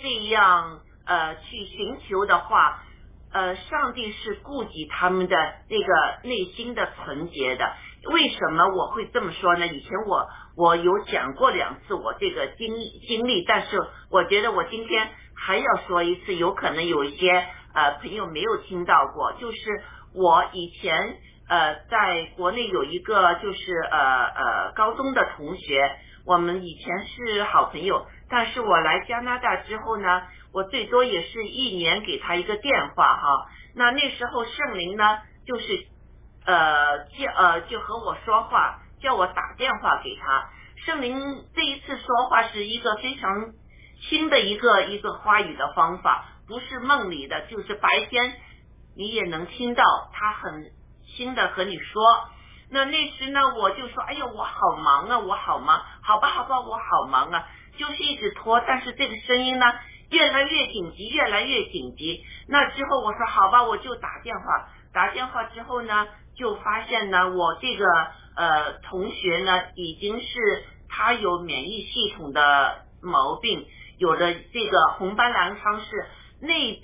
[0.00, 2.84] 这样呃去寻求的话，
[3.32, 5.36] 呃，上帝是顾及他们的
[5.68, 7.72] 那个内心的纯洁的。
[8.12, 9.66] 为什么我会这么说呢？
[9.66, 12.74] 以前我我有讲过两次我这个经
[13.08, 13.76] 经历，但是
[14.10, 19.58] 我觉得我今天还要说一次，有可能有一些呃朋友没有听到过，就是
[20.14, 33.46] 我以前呃在国内有一个就是呃呃高中的同学，我们以前是好朋友，但是我来加拿大之后呢，我最多也是一年给他一个电话哈。
[33.74, 35.86] 那那时候圣灵呢，就是
[36.44, 40.50] 呃叫呃就和我说话，叫我打电话给他。
[40.84, 43.52] 圣灵这一次说话是一个非常
[44.00, 48.34] 新的一个一个话语的方法，不是梦里的，就是白天
[48.96, 49.82] 你也能听到
[50.12, 50.70] 他很
[51.18, 52.00] 新的和你说。
[52.70, 57.44] 那那时呢，我就说，哎呀，我好忙啊，我好忙，好吧，好吧，我好忙啊，
[57.76, 59.66] 就是一直拖，但是这个声音呢，
[60.10, 62.22] 越来越紧急，越来越紧急。
[62.46, 67.84] 那之后我说，好吧，我就打电话，打电话之后呢，就发现呢，我这个
[68.36, 73.66] 呃同学呢，已经是他有免疫系统的毛病，
[73.98, 75.86] 有了这个红斑狼疮是
[76.42, 76.78] 内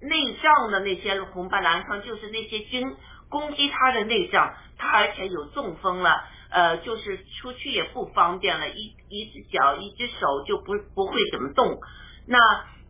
[0.00, 2.96] 内脏的那些红斑狼疮，就是那些菌
[3.34, 11.80] 攻击他的内脏，他而且有中风了，呃，就是出去也不方便了，一一只脚一只手就不不会怎么动，
[12.28, 12.38] 那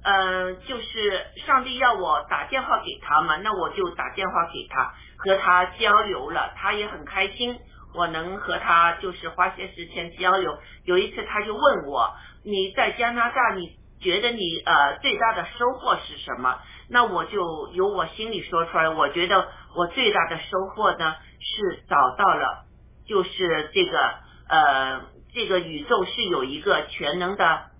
[0.02, 7.59] 呃就是上帝要我打电话给他嘛，那我就打电话给他，和他交流了，他也很开心，
[7.94, 10.59] 我能和他就是花些时间交流。
[10.85, 12.12] 有一次他就问我，
[12.44, 16.59] 你在加拿大，你觉得你呃最大的收获是什么？
[16.88, 22.64] 那我就由我心里说出来，我觉得我最大的收获呢是找到了，
[23.07, 24.14] 就是这个
[24.49, 25.01] 呃
[25.33, 27.70] 这个宇宙是有一个全能的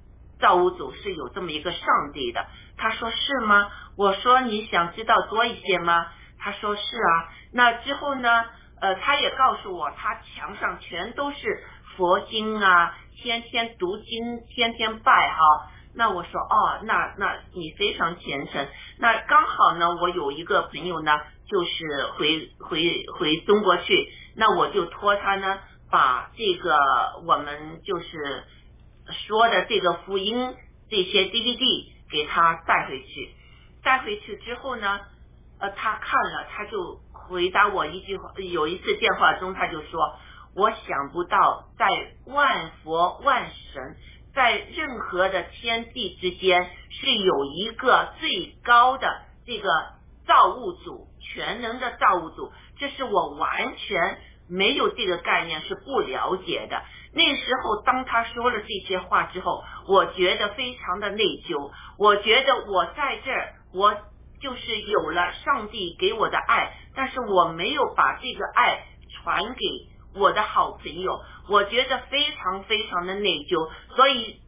[0.41, 2.47] 造物主，是有这么一个上帝的。
[2.77, 3.71] 他说是吗？
[3.97, 6.07] 我说你想知道多一些吗？
[6.39, 7.29] 他说是啊。
[7.53, 8.45] 那之后呢？
[8.81, 11.65] 呃，他也告诉我，他墙上全都是
[11.97, 15.71] 佛经啊，天天读经，天天拜哈。
[15.97, 18.67] 那我说哦，那那你非常虔诚。
[18.99, 26.77] 那刚好呢，我有一个朋友呢，就是回回回中国去，那我就托他呢，把这个
[27.27, 28.45] 我们就是
[29.27, 30.55] 说的这个福音
[30.91, 33.35] 这些 DVD 给他带回去。
[33.83, 35.01] 带回去之后呢，
[35.61, 38.33] 呃，他看了，他就回答我一句话。
[38.37, 40.17] 有一次电话中，他就说
[40.57, 41.87] ：“我想不到，在
[42.27, 43.97] 万佛万神。”
[44.35, 49.69] 在任何的天地之间是有一个最高的这个
[50.27, 54.19] 造物主，全能的造物主，这是我完全
[54.49, 56.83] 没有这个概念，是不了解的。
[57.13, 61.71] 那时候，当他说了这些话之后，我觉得非常的内疚。
[61.97, 63.95] 我觉得我在这儿，我
[64.41, 69.61] 就是有了上帝给我的爱，但是我没有把这个爱传给
[70.15, 74.41] 我的好朋友，我觉得非常非常的内疚，所以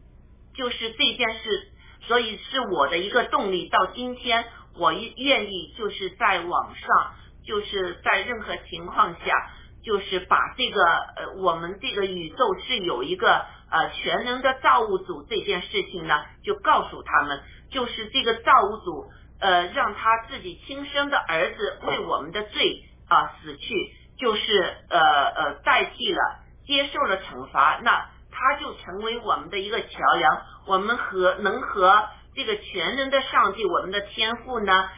[0.54, 3.68] 就是这件事，所以是我的一个动力。
[3.68, 4.44] 到今天，
[4.78, 9.50] 我愿意就是在网上，就是在任何情况下，
[9.84, 19.10] 就是把这个呃，我们这个宇宙是有一个呃全能的造物主这件事情呢，就告诉他们，就是这个造物主。
[19.38, 26.20] 呃，让他自己亲生的儿子为我们的罪啊死去，就是呃呃代替了，
[26.66, 34.88] 接受了惩罚，那他就成为我们的一个桥梁，我们和能和这个全能的上帝，我们的天赋呢，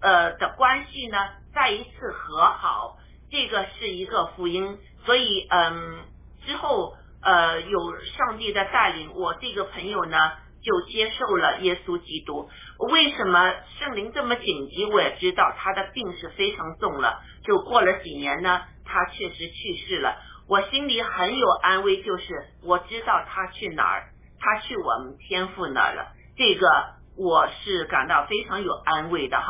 [0.00, 1.18] 呃的关系呢
[1.54, 2.96] 再一次和好，
[3.30, 6.04] 这个是一个福音，所以嗯
[6.46, 10.16] 之后呃有上帝的带领，我这个朋友呢。
[10.60, 12.50] 就接受了耶稣基督。
[12.90, 14.84] 为什么圣灵这么紧急？
[14.86, 17.22] 我也知道他的病是非常重了。
[17.48, 20.18] 就过了几年呢，他确实去世了。
[20.46, 22.24] 我心里很有安慰，就是
[22.62, 26.12] 我知道他去哪儿，他去我们天父那儿了。
[26.36, 26.68] 这个
[27.16, 29.46] 我是感到非常有安慰的哈。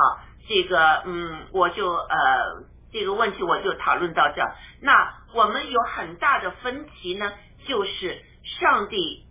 [0.49, 4.43] 这个嗯，我就呃这个问题我就讨论到这。
[4.81, 7.33] 那我们有很大的分歧呢，
[7.67, 8.23] 就是
[8.61, 9.27] 上帝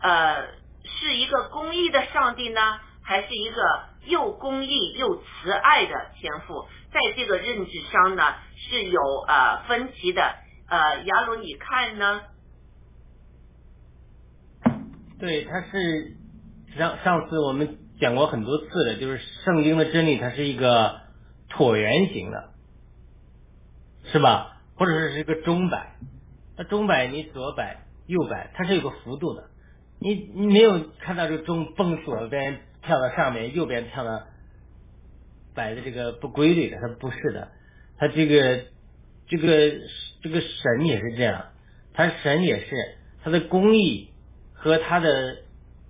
[0.00, 0.62] 呃。
[0.84, 2.60] 是一个公义的上帝呢，
[3.04, 6.66] 还是一个又公义又慈爱的天赋？
[6.92, 8.22] 在这个认知上呢，
[8.56, 10.22] 是有呃分歧的。
[10.68, 12.22] 呃，亚鲁，你看呢？
[15.18, 16.16] 对，它是
[16.76, 21.00] 上上次我们讲过很多次的，就是圣经的真理，它是一个
[21.50, 22.50] 椭圆形的，
[24.04, 24.60] 是吧？
[24.74, 25.96] 或者是一个钟摆，
[26.56, 29.50] 那钟摆你左摆右摆，它是有个幅度的。
[30.00, 34.22] 你你没有看到这个钟蹦左边跳到上面，右边跳到
[35.54, 37.52] 摆的这个不规律的，它不是的，
[37.98, 38.64] 它这个
[39.26, 39.72] 这个
[40.22, 41.46] 这个神也是这样，
[41.94, 44.10] 他神也是他的公义
[44.52, 45.38] 和他的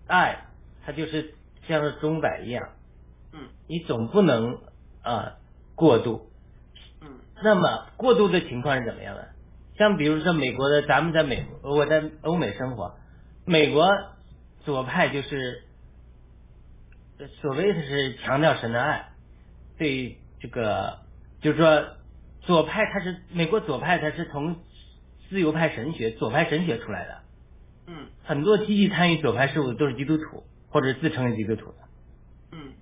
[0.07, 0.47] 爱，
[0.85, 1.35] 他就是
[1.67, 2.71] 像是钟摆一样，
[3.33, 4.61] 嗯，你总不能
[5.03, 5.39] 啊
[5.75, 6.31] 过度，
[7.01, 7.09] 嗯，
[7.43, 9.29] 那么过度的情况是怎么样的？
[9.79, 12.95] 像比如说美国的，咱们在美国，我在欧美生活。
[13.45, 13.91] 美国
[14.65, 15.63] 左派就是
[17.41, 19.12] 所谓的是强调神的爱，
[19.83, 21.01] 对这个
[21.41, 21.97] 就是说
[22.43, 24.61] 左派他是美国左派他是从
[25.29, 27.19] 自由派神学左派神学出来的，
[27.89, 31.73] 嗯，很多积极参与左派事务的都是基督徒或者自称基督徒。
[31.73, 31.79] 的，
[32.53, 32.75] 嗯，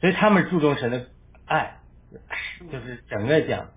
[0.00, 1.06] 所以他们注重神的
[1.44, 1.80] 爱，
[2.72, 3.68] 就是整个讲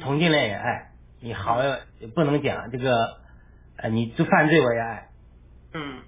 [0.00, 1.60] 同性恋也爱，你好
[1.98, 3.18] 也不能讲这个
[3.78, 5.08] 呃你做犯罪我也爱。
[5.74, 6.02] 嗯，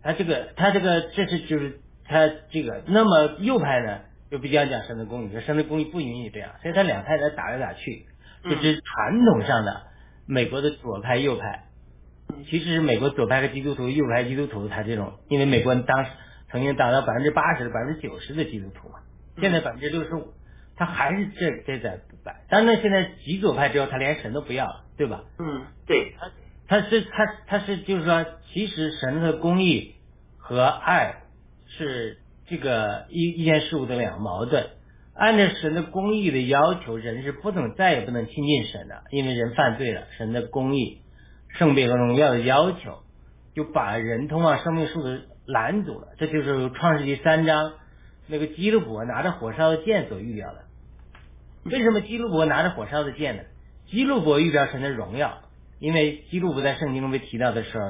[0.00, 4.00] 他这个，他这个，这是就是他这个，那么右派呢，
[4.30, 8.06] 就比较讲神的公义，说神的公义不允许这样，所以他两派在打来打去，
[8.44, 9.82] 就是传统上的
[10.26, 11.64] 美国的左派右派，
[12.48, 16.10] 其实美国左派和基督徒，右派基督徒，他这种，因为美国当时
[16.50, 19.00] 曾经达到百分之八十、百分之九十的基督徒嘛，
[19.40, 20.32] 现在百分之六十五，
[20.76, 25.24] 他还是这这在摆，但是现在极左派之后，他连神都不要了，对吧？
[25.38, 26.14] 嗯，对。
[26.68, 29.96] 他是他他是就是说，其实神的公义
[30.38, 31.16] 和爱
[31.66, 32.18] 是
[32.50, 34.66] 这个一一件事物的两个矛盾。
[35.14, 40.02] 按照神的公义的要求，人是不能再也不能亲近神的，因为人犯罪了。
[40.18, 41.02] 神的公义、
[41.48, 42.98] 圣别和荣耀的要求，
[43.54, 46.08] 就把人通往生命树的拦阻了。
[46.18, 47.72] 这就是创世纪三章
[48.26, 50.64] 那个基路伯拿着火烧的剑所预表的。
[51.64, 53.42] 为什么基路伯拿着火烧的剑呢？
[53.88, 55.38] 基路伯预表神的荣耀。
[55.78, 57.84] 因为基督伯在圣经中被提到的时候，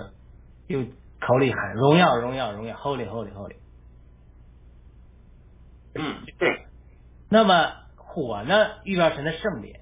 [0.68, 0.84] 就
[1.18, 3.56] 口里喊荣耀荣耀荣耀，Holy Holy Holy。
[5.94, 6.66] 嗯，对。
[7.28, 9.80] 那么火呢，预表神的圣典。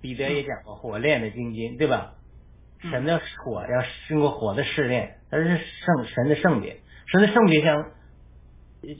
[0.00, 2.14] 彼得也讲过火炼的精金，对吧？
[2.80, 7.92] 神的火要经过火的试炼，它是圣神的圣别，神的圣别像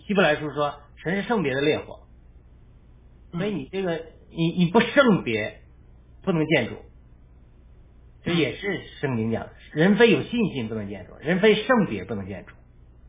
[0.06, 2.00] 希伯来书说，神是圣别的烈火。
[3.32, 5.62] 所以你这个你你不圣别，
[6.22, 6.74] 不能建筑。
[8.22, 12.52] 这也是圣经讲，人非有信心不能建筑，人非圣别不能建筑。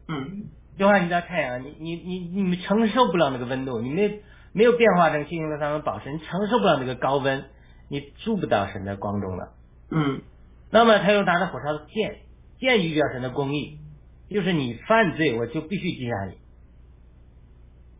[0.08, 0.46] 嗯，
[0.82, 4.20] 就像一道太阳，你你你你们承受不了那个温度，你没
[4.52, 7.46] 没有变化成星星的上面宝石，你承受不了那个高温，
[7.88, 9.54] 你住不到神的光中了。
[9.92, 10.24] 嗯，
[10.72, 12.22] 那么他又拿着火烧的剑，
[12.58, 13.78] 剑预表神的公义，
[14.28, 16.38] 就是你犯罪，我就必须击杀你。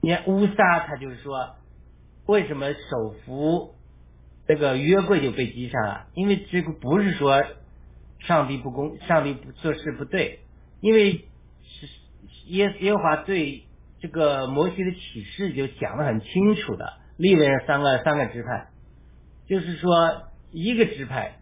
[0.02, 1.52] 你看乌撒，他就是说，
[2.26, 3.76] 为什么手扶？
[4.48, 7.44] 这个约柜就被击杀了，因为这个不是说
[8.22, 10.40] 上帝不公，上帝不做事不对，
[10.80, 11.26] 因为是
[12.52, 13.64] 耶耶和华对
[14.00, 18.68] 这个摩西的启示就讲的很清楚的，立了三个三个支派，
[19.48, 21.40] 就是说一个支派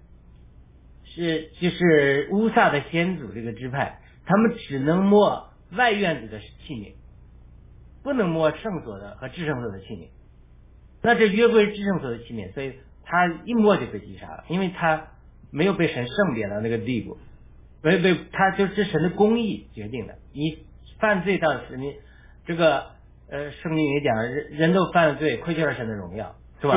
[1.05, 6.93] 是就是乌萨的先祖这个支派，他们只能摸外院子的器皿，
[8.03, 10.09] 不能摸圣所的和至圣所的器皿。
[11.01, 15.07] 那这约柜是至圣所的器皿，所以他一摸就被击杀了，因为他
[15.49, 17.17] 没有被神圣别到那个地步，
[17.81, 20.17] 没有被他就是神的公义决定的。
[20.33, 20.59] 你
[20.99, 21.95] 犯罪到时，你
[22.45, 22.91] 这个
[23.29, 26.75] 呃圣经也讲，人人都犯了罪，亏欠了神的荣耀，是吧？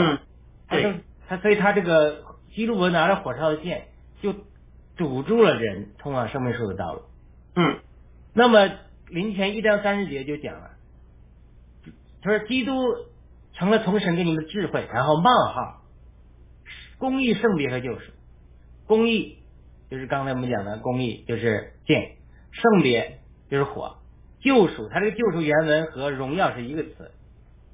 [0.70, 3.88] 嗯，他他所以他这个基路伯拿着火烧的剑，
[4.20, 4.34] 就
[4.96, 7.02] 堵住了人通往生命树的道路。
[7.56, 7.80] 嗯
[8.34, 8.70] 那么
[9.08, 10.70] 林前一章三十节就讲了，
[12.22, 12.72] 他说基督
[13.52, 15.82] 成了从神给你们的智慧，然后冒号，
[16.98, 18.12] 公义、圣别和救赎。
[18.86, 19.38] 公义
[19.90, 22.16] 就是刚才我们讲的公义，就是剑；
[22.52, 23.18] 圣别
[23.50, 23.98] 就是火；
[24.42, 27.10] 救赎，它这个救赎原文和荣耀是一个词，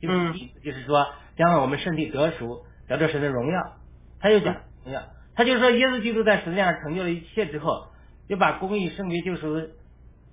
[0.01, 1.07] 就是、意思就是说
[1.37, 3.73] 将来我们身体得赎，得到神的荣耀。
[4.21, 5.03] 他就讲荣耀，
[5.35, 7.87] 他就说耶稣基督在十字架上成就了一切之后，
[8.29, 9.69] 就把公义、圣洁、救赎的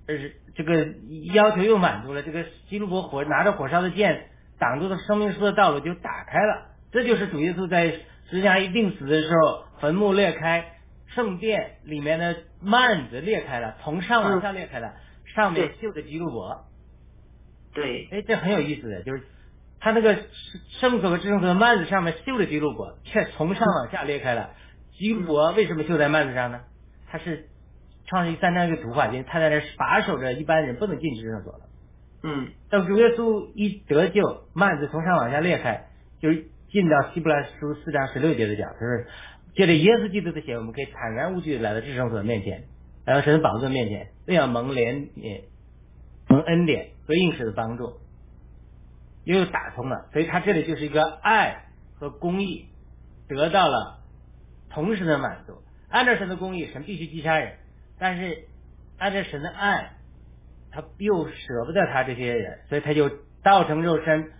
[0.07, 0.15] 呃
[0.55, 0.87] 这个
[1.33, 4.27] 要求又满足了，这个基路伯火拿着火烧的剑
[4.59, 10.73] 挡住了生命树的道路就打开了，这就是主耶稣在十字架一定死的时候，坟墓裂开，
[11.07, 14.93] 圣殿里面的幔子裂开了，从上往下裂开了，
[15.35, 16.65] 上面绣着基路伯，
[17.73, 19.21] 对，哎，这很有意思的，就是
[19.79, 20.15] 他那个
[20.79, 24.51] 圣所和至圣所的幔子上面绣着基路伯，却从上往下裂开了。
[24.97, 26.61] 基路伯为什么绣在幔子上呢？
[27.07, 27.49] 他是
[28.07, 31.65] 创世纪三章一个图画，就是他在那把守着一般人不能进至圣所的。
[32.23, 35.89] 嗯等主耶稣一得救，幔子从上往下裂开，
[36.21, 39.07] 就是进到希伯来书四章十六节的讲，就是
[39.53, 42.63] 借着耶稣基督的血，我们可以坦然无惧地来到至圣所面前，
[43.05, 45.43] 来到神的宝座面前，这样蒙怜悯、
[46.27, 47.99] 蒙恩典和应许的帮助，
[49.23, 50.07] 又打通了。
[50.11, 51.65] 所以他这里就是一个爱
[51.99, 52.65] 和公义
[53.27, 53.99] 得到了
[54.69, 55.61] 同时的满足。
[55.87, 57.57] 按照神的公义，神必须击杀人，
[57.99, 58.47] 但是
[58.97, 59.91] 按照神的爱，
[60.71, 63.09] 他又舍不得他这些人，所以他就
[63.43, 64.31] 道成肉身，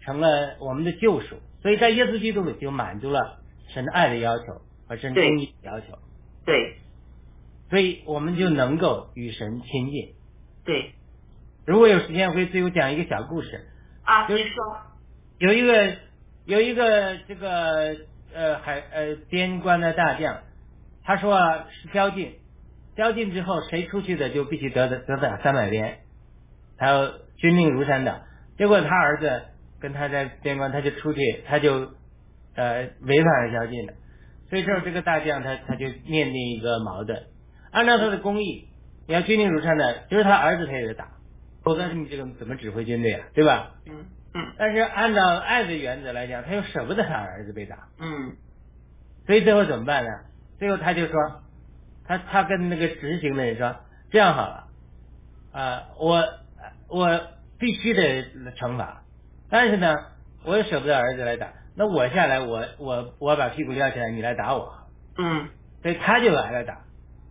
[0.00, 1.36] 成了我们的救赎。
[1.60, 5.98] 所以在耶稣基督里就满足了神的爱的要求和神公义的要求，
[6.46, 6.76] 对
[7.70, 10.14] 所以我们就能够与神亲近。
[10.64, 10.94] 对
[11.66, 13.66] 如果有时间，我会最后讲一个小故事。
[14.04, 14.76] 啊，就是您说，
[15.38, 15.96] 有一个
[16.44, 17.96] 有一个这个
[18.32, 20.42] 呃海呃边关的大将，
[21.02, 22.34] 他说啊是宵禁，
[22.96, 25.98] 宵禁之后谁出去的就必须得得得打三百鞭，
[26.78, 28.22] 还有军令如山的。
[28.56, 29.42] 结果他儿子
[29.80, 31.90] 跟他在边关，他就出去，他就
[32.54, 33.92] 呃违反了宵禁了。
[34.48, 37.24] 所以这这个大将他他就面临一个矛盾，
[37.76, 38.70] 按照他的工艺，
[39.06, 41.08] 你要军令如山的，就是他儿子他也得打，
[41.62, 43.72] 否则你这个怎么指挥军队啊，对吧？
[43.84, 44.54] 嗯嗯。
[44.56, 48.36] 但是按照爱的原则来讲，他又舍不得他儿子被打，嗯。
[49.26, 50.10] 所以最后怎么办呢？
[50.58, 51.42] 最后他就说，
[52.06, 53.76] 他他跟那个执行的人说，
[54.10, 54.68] 这样好了，
[55.52, 56.24] 啊、我
[56.88, 57.20] 我
[57.58, 58.24] 必须得
[58.56, 59.02] 惩罚，
[59.50, 59.94] 但是呢，
[60.46, 64.72] 我也舍不得儿子来打，那我下来，我我我把屁股撂起来，你来打我，
[65.18, 65.50] 嗯。
[65.82, 66.85] 所以他就来了打，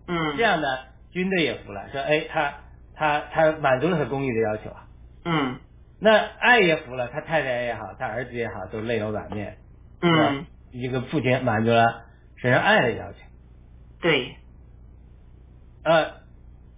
[0.07, 0.67] 嗯，这样呢，
[1.11, 2.53] 军队也服了，说，哎，他
[2.95, 4.87] 他他满足了他公益的要求啊。
[5.23, 5.59] 嗯
[5.99, 9.57] 那爱也服了，他太太也好，他儿子也好，都泪流满面。
[10.01, 12.03] 嗯，一个父亲满足了
[12.35, 13.17] 神人爱的要求。
[14.01, 14.35] 对，
[15.83, 16.11] 呃，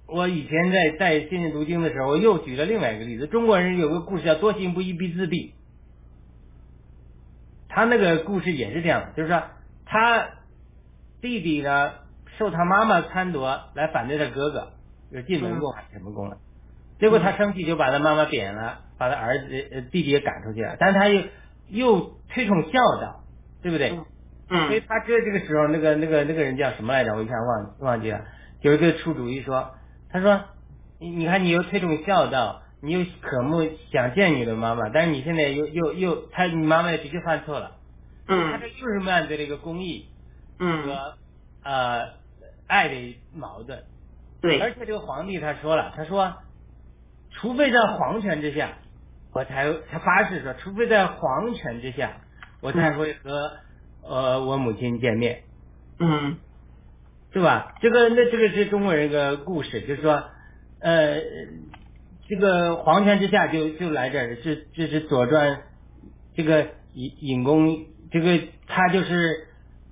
[0.07, 3.28] 我以前在在现信读经的时候，我又举了另外一个例子。
[3.28, 5.53] 中国人有个故事叫“多行不义必自毙”，
[7.67, 9.43] 他那个故事也是这样的，就是说
[9.86, 10.30] 他
[11.21, 11.95] 弟弟呢
[12.38, 14.73] 受他妈妈撺掇来反对他哥哥，
[15.11, 16.38] 就是进门宫还是什么功了。
[16.99, 21.23] 结果他生气就把他妈妈贬了，把他儿子呃弟弟也赶出去了，但是他又
[21.69, 23.23] 又推崇孝道，
[23.61, 23.99] 对不对？
[24.49, 27.13] 嗯所以他这这个时候，那个那个那个人叫什么来着？
[27.13, 28.21] 我一下忘忘记了。
[28.61, 29.71] 有一个出主意说，
[30.09, 30.41] 他说，
[30.99, 33.61] 你你看你又推崇孝道，你又渴慕
[33.91, 37.75] 想见你的妈妈，但是你现在又又又他你妈妈也的确犯错了，
[38.25, 40.05] 他嗯这又是面对了一个公义
[40.59, 41.17] 嗯，和
[41.63, 42.13] 呃
[42.68, 43.84] 爱的矛盾。
[44.41, 46.36] 对，而且这个皇帝他说了，他说，
[47.32, 48.78] 除非在皇权之下，
[49.34, 52.22] 我才他发誓说，除非在皇权之下，
[52.61, 53.53] 我才会和
[54.03, 55.43] 呃我母亲见面，
[55.99, 56.38] 嗯
[57.32, 57.76] 对吧？
[57.82, 60.24] 这个那这个是中国人一个故事，就是说，
[60.80, 61.20] 呃，
[62.28, 65.61] 这个皇权之下就就来这儿，这这是左传
[66.36, 69.47] 这个尹尹公，这个他就是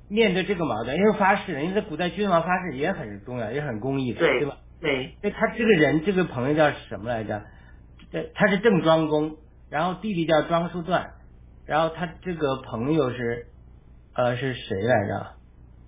[0.07, 4.57] 面对这个矛盾，因为发誓，因为在古代君王发誓也很重要，也很公义的，对对吧？
[5.21, 7.43] 对，他这个人，这个朋友叫什么来着？
[8.11, 9.37] 这他是郑庄公，
[9.69, 11.11] 然后弟弟叫庄叔段，
[11.65, 13.47] 然后他这个朋友是
[14.13, 15.27] 呃是谁来着？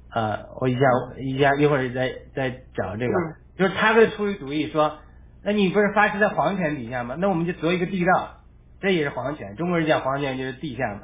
[0.09, 0.79] 呃，我一下
[1.19, 3.13] 一下一会儿再再找这个，
[3.57, 4.99] 就是他会出一主意说，
[5.43, 7.15] 那你不是发誓在皇权底下吗？
[7.19, 8.41] 那我们就择一个地道，
[8.79, 9.55] 这也是皇权。
[9.57, 11.01] 中国人讲皇权就是地下嘛。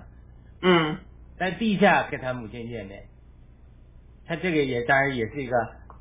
[0.62, 0.98] 嗯。
[1.38, 3.04] 在地下跟他母亲见面，
[4.26, 5.56] 他这个也当然也是一个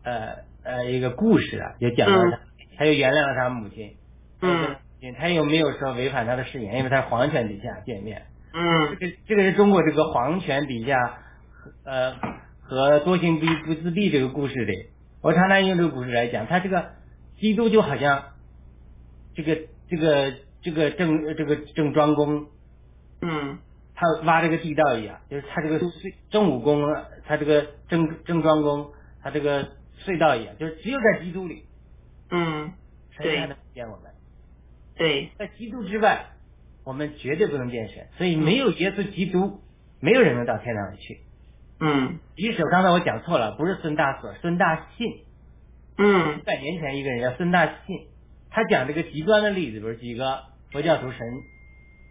[0.05, 2.41] 呃呃一个故事啊，也讲了他，
[2.79, 3.97] 他又原谅了他母亲。
[4.41, 4.77] 嗯。
[5.19, 8.23] 他又没有说违反他的誓言，因为他是皇权底下见面。
[8.53, 8.97] 嗯。
[9.01, 11.19] 这个这个是中国这个皇权底下
[11.85, 12.15] 呃。
[12.65, 14.87] 和多行不不自闭这个故事里，
[15.21, 16.93] 我常常用这个故事来讲，他这个
[17.37, 18.29] 基督就好像
[19.35, 19.59] 这个
[19.91, 22.47] 这个这个郑这个郑庄公，
[23.21, 23.59] 嗯，
[24.03, 26.83] 他挖这个地道一样，就是他这个隧郑武公，
[27.25, 28.91] 他这个郑郑庄公，
[29.23, 29.69] 他这个
[30.05, 31.63] 隧道一样，就是只有在基督里，
[32.33, 32.73] 嗯，
[33.17, 34.11] 对，才能见我们，
[34.97, 36.27] 对，在基督之外，
[36.85, 39.61] 我们绝对不能见神，所以没有耶稣基督，
[40.01, 41.21] 没有人能到天堂里去。
[41.79, 45.23] 嗯，即使刚才我讲错了，不是孙大所，孙大信。
[45.97, 48.09] 嗯，百年前一个人叫孙大信，
[48.51, 50.41] 他讲这个极端的例子，比如几个
[50.73, 51.21] 佛教徒神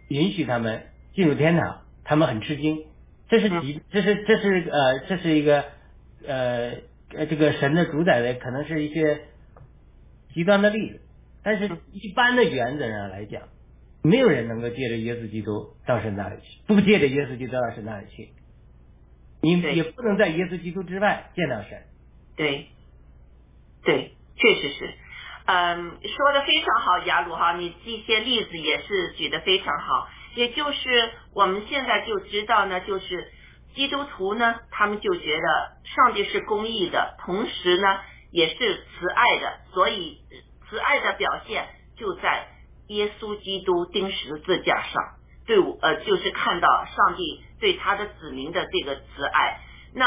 [0.08, 1.81] 允许他们进入天堂，
[2.12, 2.84] 他们很吃惊。
[3.30, 5.64] 这是极，这是这是呃，这是一个
[6.26, 6.72] 呃
[7.14, 9.22] 呃这个神的主宰的，可能是一些
[10.34, 11.00] 极端的例子。
[11.42, 13.44] 但是一般的原则上来讲，
[14.02, 18.28] 没有人能够借着耶稣基督到神那里去，不借着耶稣基督到神那里去。
[19.40, 21.82] 你也不能在耶稣基督之外见到神。
[22.36, 22.66] 对，
[23.84, 24.90] 对，确实是。
[25.46, 30.08] 嗯，说的非常好，雅鲁哈，你这些例子也是举的非常好。
[30.34, 33.32] 也就是我们现在就知道呢，就是
[33.74, 40.18] 基督徒呢，他们就觉得上帝是公义的，同时呢也是慈爱的，所以
[40.68, 42.48] 慈爱的表现就在
[42.88, 45.02] 耶稣基督钉十字架上。
[45.46, 47.44] 对我，呃，就是看到上帝。
[47.62, 49.60] 对他的子民的这个慈爱，
[49.94, 50.04] 那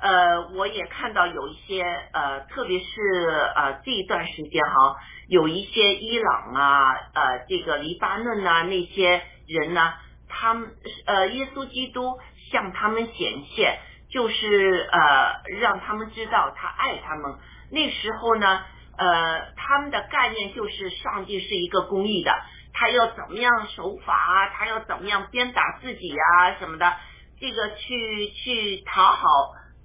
[0.00, 4.96] 呃，我也看到有一些呃，特别是呃这一段时间哈，
[5.28, 9.94] 有一些伊朗啊，呃，这个黎巴嫩啊那些人呢，
[10.28, 10.70] 他们
[11.06, 12.18] 呃，耶稣基督
[12.50, 13.78] 向他们显现，
[14.10, 17.36] 就是呃，让他们知道他爱他们。
[17.70, 18.62] 那时候呢，
[18.96, 22.32] 呃，他们的概念就是上帝是一个公义的。
[22.78, 24.48] 他要怎么样守法啊？
[24.50, 26.54] 他要怎么样鞭打自己啊？
[26.58, 26.92] 什么的？
[27.40, 29.26] 这个去去讨好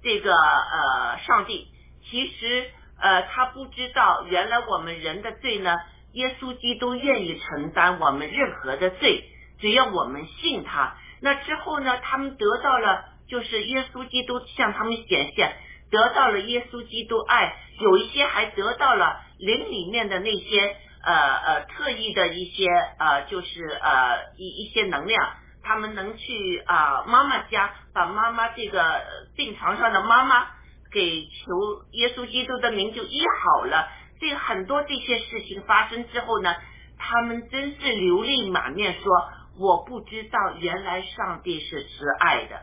[0.02, 1.68] 这个呃上帝，
[2.04, 5.76] 其实呃他不知道，原来我们人的罪呢，
[6.12, 9.24] 耶稣基督愿意承担我们任何的罪，
[9.62, 10.94] 只要我们信他。
[11.22, 15.56] 那之后呢，他们得到了，就是耶稣基督向他们显现，
[15.90, 20.76] 得到了耶稣基督爱，有一些还得到了灵里面的那些。
[21.04, 22.64] 呃呃，特异的一些
[22.96, 25.30] 呃，就是呃一一些能量，
[25.64, 29.02] 他们能去啊妈妈家，把妈妈这个
[29.34, 30.46] 病床上的妈妈
[30.92, 33.88] 给求耶稣基督的名就医好了。
[34.20, 36.54] 这很多这些事情发生之后呢，
[36.96, 39.12] 他们真是流泪满面，说
[39.58, 42.56] 我不知道原来上帝是慈爱的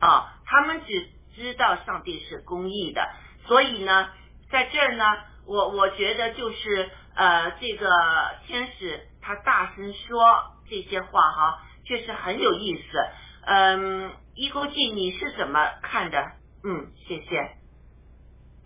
[0.00, 3.08] 啊，他们只知道上帝是公义的，
[3.46, 4.10] 所以呢，
[4.50, 5.04] 在这儿呢，
[5.46, 6.90] 我我觉得就是。
[7.18, 7.88] 呃，这个
[8.46, 13.08] 天使他大声说这些话哈，确实很有意思。
[13.44, 16.22] 嗯，一勾记你是怎么看的？
[16.62, 17.57] 嗯，谢谢，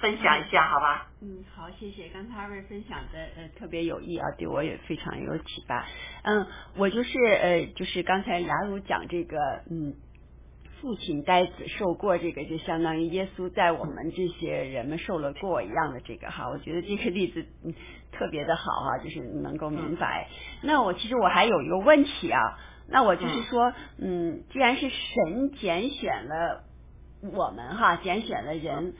[0.03, 1.11] 分享一下好吧？
[1.23, 2.09] 嗯，好，谢谢。
[2.09, 5.87] 刚才二位分享的呃特别有益啊，对我也非常有启发。
[6.25, 6.47] 嗯，
[6.77, 9.39] 我就是呃就是刚才雅鲁讲这个
[9.71, 9.95] 嗯。
[10.83, 17.47] 父亲呆子受过这个，就相当于耶稣在我们这些人们受了过一样的这个哈，我觉得这个例子
[18.11, 20.27] 特别的好哈，就是能够明白。
[20.61, 26.65] 那我其实我还有一个问题啊，那我就是说，嗯，既然是神拣选了
[27.33, 28.95] 我们哈，拣选了人，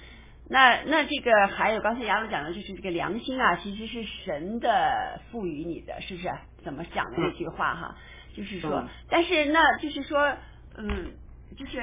[0.53, 6.31] 那那这个还有刚才杨总讲的就是这个良心啊，其实是神的赋予你的，是不是？
[6.63, 7.97] 怎么讲的这句话哈？
[8.37, 10.37] 就是说，但是那就是说，
[10.77, 11.13] 嗯。
[11.55, 11.83] 就是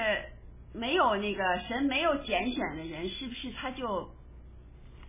[0.74, 4.10] 没有那个神没有拣选的人，是不是他就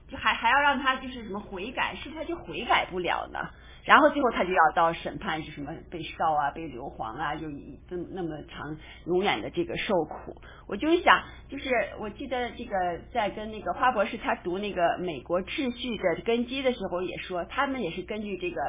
[0.07, 1.97] 就还还要让他就是什么悔改？
[1.97, 3.39] 是不是他就悔改不了呢？
[3.85, 7.47] 然后最后他就要到审判，是什么被烧啊，被硫磺啊，就
[7.89, 8.77] 这么那么长
[9.07, 10.37] 永远的这个受苦。
[10.67, 18.61] 我就是想，就是我记得这个在跟那个花博士他读那个美国秩序的根基的时候，也说他们也是根据这个。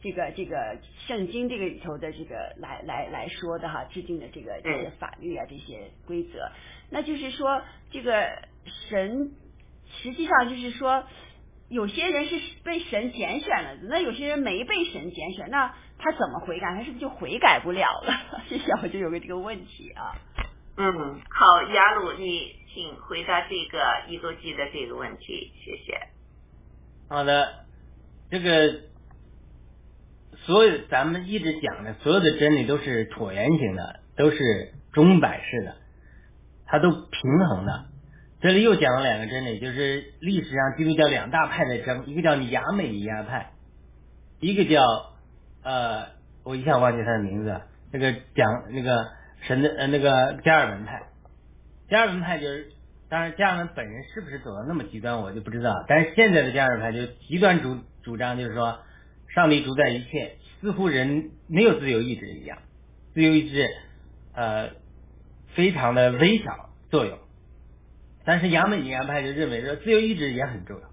[0.00, 6.52] 这个这个圣经这个里头的这个来来来说的哈，制定的这个这些法律啊这些规则，
[6.88, 7.60] 那就是说
[7.90, 8.28] 这个
[8.88, 9.32] 神
[9.88, 11.02] 实际上就是说
[11.68, 16.74] 有些人是被神拣选了，那有些人没被神拣选，那他怎么悔改？
[16.74, 18.14] 他是不是就悔改不了了？
[18.48, 20.16] 这下我就有个这个问题啊。
[20.78, 25.98] 嗯，好，雅鲁，你请回答这个一周记的这个问题，谢谢。
[27.08, 27.66] 好的，
[28.30, 28.80] 这个
[30.46, 35.76] 所有咱们一直讲的所有的真理都是椭圆形的，都是钟摆式的，
[36.64, 37.87] 它都平衡的。
[38.40, 43.50] 这里又讲了两个真理，就是历史上基督教两大派的争，一个叫亚美尼亚派，
[44.38, 44.80] 一个叫
[45.64, 46.06] 呃，
[46.44, 47.60] 我一下忘记他的名字，
[47.92, 49.08] 那个讲那个
[49.40, 51.02] 神的呃那个加尔文派，
[51.88, 52.68] 加尔文派就是，
[53.08, 58.78] 当然加尔文本人是不是走到那么极端我就不知道，但是现在的加尔文派就极端主主张就是说，
[59.34, 62.58] 上帝主宰一切，似乎人没有自由意志一样，
[63.14, 63.66] 自由意志
[64.32, 64.70] 呃
[65.56, 67.18] 非常的微小作用。
[68.28, 70.86] 但是亚美尼亚派就认为说自由意志也很重要，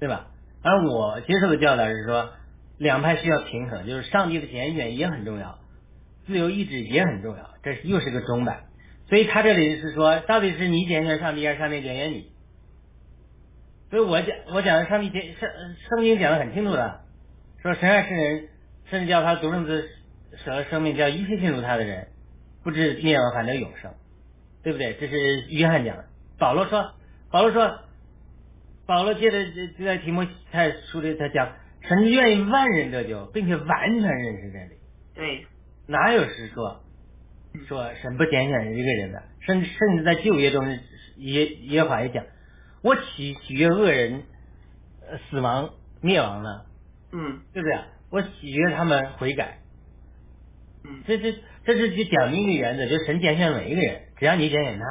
[0.00, 0.28] 对吧？
[0.62, 2.30] 而我接受的教导是说，
[2.78, 5.58] 两派需要平衡，就是上帝的拣选也很重要，
[6.26, 8.60] 自由意志也很重要，这又是个中摆。
[9.10, 12.32] 所以他这里是说，到底是你拣选上帝，还是上帝拣选你？
[13.90, 15.50] 所以我讲我讲的上帝拣圣
[15.90, 17.02] 圣经讲的很清楚的，
[17.60, 18.48] 说神爱世人，
[18.86, 19.86] 甚至叫他独生子
[20.42, 22.08] 舍了生命，叫一切信入他的人，
[22.64, 23.92] 不至灭亡，反得永生，
[24.62, 24.96] 对不对？
[24.98, 26.06] 这是约翰讲的。
[26.38, 26.92] 保罗说，
[27.30, 27.78] 保罗说，
[28.86, 29.44] 保罗接着
[29.78, 31.52] 就在提摩太书里他讲，
[31.82, 34.72] 神愿意万人得救，并且完全认识真理。
[35.14, 35.46] 对，
[35.86, 36.80] 哪有是说
[37.66, 39.22] 说神不拣选一个人的？
[39.40, 40.66] 甚至甚至在旧约中
[41.16, 42.24] 耶耶和华也讲，
[42.82, 44.24] 我喜喜悦恶人
[45.08, 45.70] 呃死亡
[46.00, 46.66] 灭亡了？
[47.12, 47.78] 嗯对不对？
[48.10, 49.58] 我喜悦他们悔改。
[50.84, 51.32] 嗯这这
[51.64, 54.84] 这是就讲明一个原则，就是神拣选每一个人，只要你拣选他，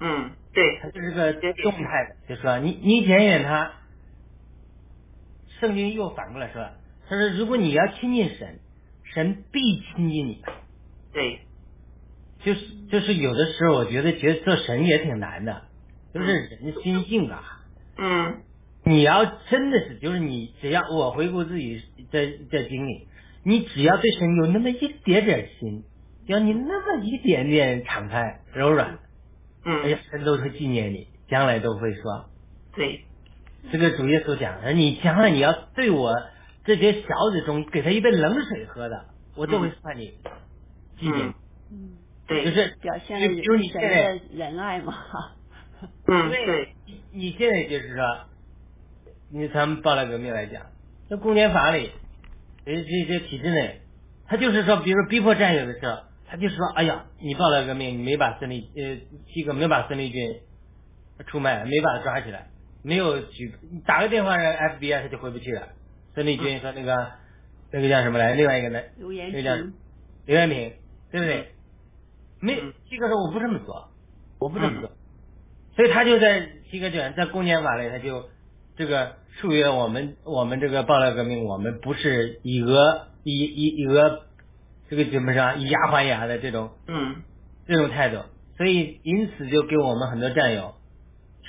[0.00, 3.72] 嗯，对，它就是个动态的，就说你你检验他，
[5.60, 6.70] 圣经又反过来说，
[7.08, 8.60] 他说如果你要亲近神，
[9.12, 10.42] 神必亲近你。
[11.12, 11.40] 对，
[12.44, 15.62] 就是就是有的时候我觉得觉得做神也挺难的，
[16.12, 17.42] 就是人心性啊。
[17.96, 18.42] 嗯
[18.86, 23.08] 你要真的是就是你只要我回顾自己的的经历，
[23.42, 25.84] 你只要对神有那么一点点心，
[26.26, 28.98] 只要你那么一点点敞开柔软，
[29.64, 32.30] 哎呀嗯，，神都会纪念你，将来都会说，
[32.74, 33.04] 对，
[33.72, 36.14] 这个主耶稣讲的，你将来你要对我
[36.64, 39.06] 这些小子中给他一杯冷水喝的，
[39.36, 40.14] 我都会算你
[40.98, 41.28] 纪念。
[41.28, 41.32] 你。
[41.70, 41.90] 嗯，
[42.26, 45.32] 对，就是表现了神你现在的仁爱嘛，哈，
[46.06, 48.04] 嗯对，你你现在就是说，
[49.30, 50.66] 你咱们暴乱革命来讲，
[51.08, 51.90] 这公检法里，
[52.64, 53.80] 这这这体制内，
[54.26, 58.96] 他就是说，比如说逼迫战友的时候，他就是说，哎呀，你暴乱革命，你没把孙立呃
[59.32, 60.40] 七个没把孙立军
[61.26, 62.48] 出卖，没把他抓起来，
[62.82, 63.52] 没有举
[63.86, 65.68] 打个电话让 FBI 他就回不去了。
[66.14, 67.12] 孙立军和那个
[67.72, 69.72] 那个叫什么来，另外一个呢，刘个叫平，
[70.26, 70.72] 刘元平，
[71.10, 71.48] 对不对？
[72.40, 73.90] 没嗯七哥说我不这么做，
[74.38, 74.90] 我不这么做，
[75.76, 78.28] 所以他就在七哥卷在公检法里，他就
[78.76, 84.22] 这个数月我们我们这个暴乱革命，我们不是以讹以以以讹
[84.94, 87.22] 这个基本上以牙还牙的这种嗯。
[87.66, 88.18] 这种态度，
[88.58, 90.74] 所以因此就给我们很多战友，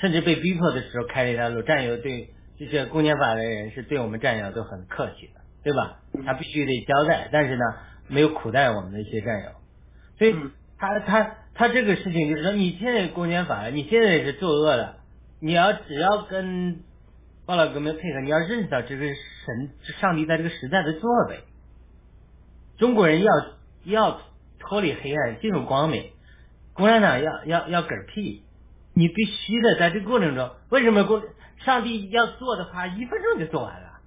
[0.00, 6.00] 甚至被逼迫的时候开了一条路，战友对这些公检法的人是对我们战友都很客气的，对吧？
[6.24, 7.62] 他必须得交代，但是呢，
[8.08, 9.50] 没有苦待我们的一些战友，
[10.18, 10.50] 所以嗯。
[10.78, 14.96] 他他他这个事情就是说，你现在公检法，你现在是作恶的，
[15.40, 16.80] 你要只要跟
[17.46, 19.70] 暴乱革命配合，你要认识到这个神
[20.00, 21.40] 上帝在这个时代的作为，
[22.78, 23.32] 中国人要
[23.84, 24.20] 要
[24.58, 26.10] 脱离黑暗，进入光明。
[26.74, 28.44] 共产党要要要嗝屁，
[28.92, 31.22] 你必须的在这个过程中，为什么共
[31.64, 34.00] 上帝要做的话，一分钟就做完了？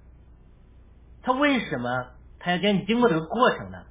[1.22, 2.06] 他为什么
[2.38, 3.82] 他要叫你经过这个过程呢？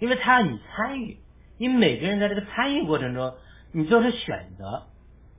[0.00, 1.18] 因为他要你参与，
[1.58, 3.34] 你每个人在这个参与过程中，
[3.70, 4.88] 你做出选择，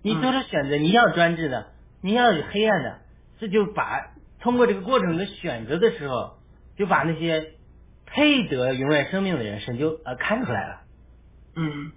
[0.02, 1.68] 你做出选择，你要专制的，
[2.02, 3.00] 你要有黑暗的，
[3.40, 6.38] 这就把通过这个过程的选择的时候，
[6.78, 7.56] 就把那些
[8.14, 10.82] 配得永远生命的人，神就呃看出来了。
[11.56, 11.92] 嗯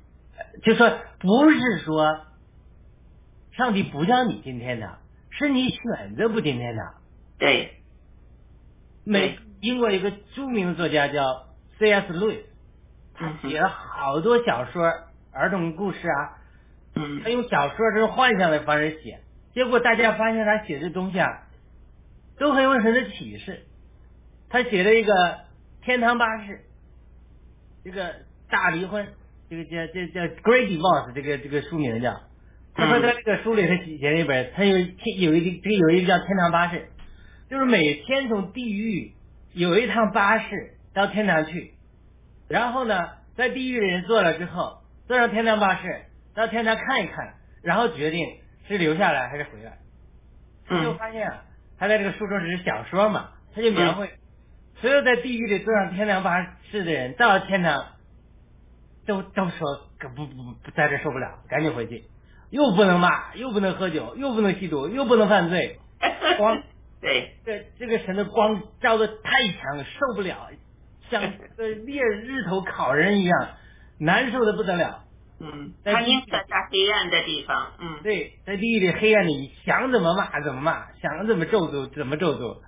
[0.63, 2.25] 就说不是说
[3.53, 4.99] 上帝不叫你今天堂，
[5.31, 6.95] 是你选择不今天堂。
[7.39, 7.83] 对，
[9.05, 11.49] 美英国一个著名的作家叫
[11.79, 12.13] C.S.
[12.15, 12.45] 路易斯，
[13.15, 14.91] 他嗯写了好多小说、
[15.33, 16.39] 儿童故事啊，
[16.95, 19.21] 嗯他用小说这种幻想的方式写，
[19.53, 21.43] 结果大家发现他写的东西啊，
[22.39, 23.67] 都很有神的启示。
[24.49, 25.13] 他写了一个
[25.87, 26.53] 《天堂巴士》，
[27.85, 28.13] 这个
[28.51, 29.07] 大离婚，
[29.49, 32.23] 这个叫叫叫 Great Divorce，这个这个书名叫。
[32.75, 36.89] 他说他这个书里头写了一本，他有天有一个这个有一个叫天堂巴士，
[37.49, 39.15] 就是每天从地狱
[39.53, 41.75] 有一趟巴士到天堂去，
[42.49, 48.27] 然后呢，在地狱的人坐了之后，坐上天堂巴士到天堂看一看，然后决定
[48.67, 49.79] 是留下来还是回来。
[50.67, 51.45] 他就发现啊，
[51.79, 54.11] 他在这个书中只是小说嘛，他就描绘
[54.81, 57.87] 所有在地狱里坐上天堂巴士的人到了天堂，
[59.07, 62.05] 都都说不不不不在这受不了，赶紧回去，
[62.51, 65.79] 又不能骂，又不能喝酒，又不能吸毒，又不能犯罪，
[66.37, 66.63] 光
[67.01, 70.51] 对，这这个神的光照的太强，受不了，
[71.11, 73.49] 像呃烈日头烤人一样，
[73.99, 75.05] 难受的不得了。
[75.39, 82.63] 嗯，他应该在黑暗的地方，嗯，对，在地狱里黑暗里，想怎么骂怎么骂，想怎么咒诅怎么咒诅。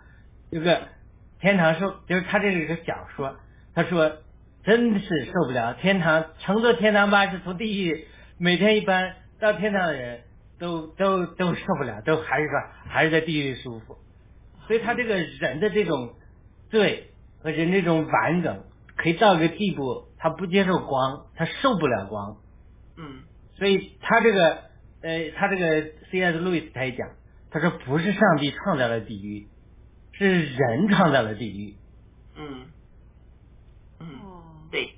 [0.51, 0.89] 这个
[1.41, 3.37] 天堂受，就是他这是一个小说，
[3.75, 4.19] 他说
[4.65, 8.07] 真的是受不了，天堂乘坐天堂巴士从地狱
[8.39, 10.23] 每天一班到天堂的人
[10.59, 12.55] 都都都受不了，都还是说
[12.89, 13.97] 还是在地狱里舒服。
[14.67, 16.15] 所以他这个人的这种
[16.71, 17.11] 罪
[17.41, 18.65] 和人这种完整，
[18.97, 22.37] 可以到一个地步，他不接受光，他受不了光。
[22.97, 23.23] 嗯
[23.57, 24.59] 所以他这个
[25.03, 26.39] 呃，他这个 C.S.
[26.39, 27.09] 路易斯他也讲，
[27.51, 29.49] 他说不是上帝创造了地狱，
[30.19, 31.77] 是人创造了地狱。
[32.37, 32.67] 嗯
[34.01, 34.97] 嗯，哦，对，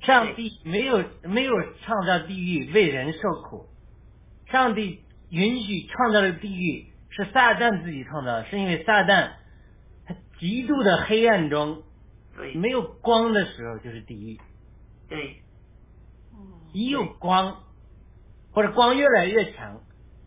[0.00, 1.52] 上帝没有没有
[1.84, 3.66] 创造地狱为人受苦，
[4.46, 9.32] 上帝允许创造了地狱是撒旦自己创造的，是因为撒旦
[10.06, 11.82] 他极度的黑暗中
[12.34, 14.40] 对没有光的时候就是地狱，
[15.08, 15.42] 对，
[16.72, 17.62] 一有光
[18.50, 19.80] 或者光越来越强，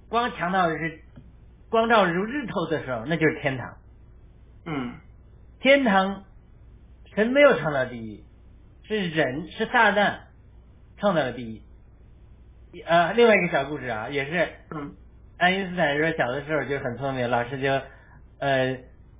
[0.09, 1.03] 光强到是
[1.69, 3.77] 光照如日头的时候，那就是天堂。
[4.65, 4.95] 嗯
[5.59, 6.23] 天堂
[7.15, 8.23] 神没有创造第一，
[8.87, 10.19] 是人是撒旦
[10.97, 11.63] 创造了第一。
[12.85, 14.95] 呃，另外一个小故事啊，也是嗯
[15.37, 17.71] 爱因斯坦说小的时候就很聪明，老师就
[18.39, 18.77] 呃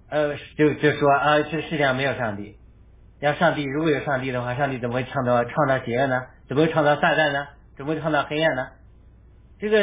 [0.10, 2.58] 呃就就说啊，这世界上没有上帝。
[3.22, 6.22] 要上帝如果有上帝的话，上帝怎么会创造创造邪恶呢？
[6.48, 7.48] 怎么会创造撒旦呢？
[7.78, 8.68] 怎么会创造黑暗呢？
[9.58, 9.80] 这个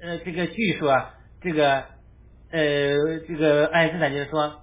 [0.00, 1.84] 呃这个据说啊这个
[2.50, 4.61] 呃这个爱因斯坦就是说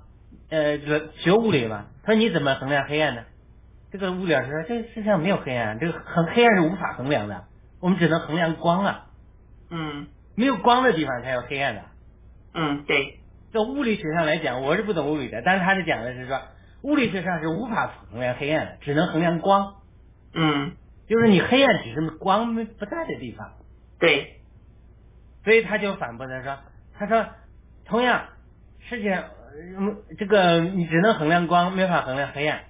[0.49, 3.23] 呃这个学物理嘛，他说你怎么衡量黑暗呢？
[3.91, 7.45] 这个物理老师说这个世界上没有黑暗，这个很黑暗是无法衡量的，
[7.80, 9.07] 我们只能衡量光啊，
[9.69, 11.82] 嗯没有光的地方才有黑暗的。
[12.53, 13.19] 嗯，对，
[13.53, 16.41] 在物理学上来讲，我是不懂物理的，但是他是讲的是说，
[16.82, 19.75] 物理学上是无法衡量黑暗的，只能衡量光，
[20.34, 20.73] 嗯
[21.07, 23.53] 就是你黑暗只是光不在的地方，
[23.99, 24.41] 对，
[25.43, 26.57] 所以他就反驳他说，
[26.97, 27.25] 他说
[27.86, 28.27] 同样
[28.80, 29.23] 世界
[29.74, 32.66] 上呃这个你只能衡量光，没法衡量黑暗，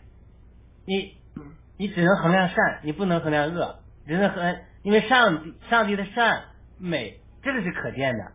[0.86, 1.54] 你嗯。
[1.78, 6.44] 你只能衡量善，你不能衡量恶，只能衡，因为上帝上帝的善
[6.78, 8.34] 美这个是可见的，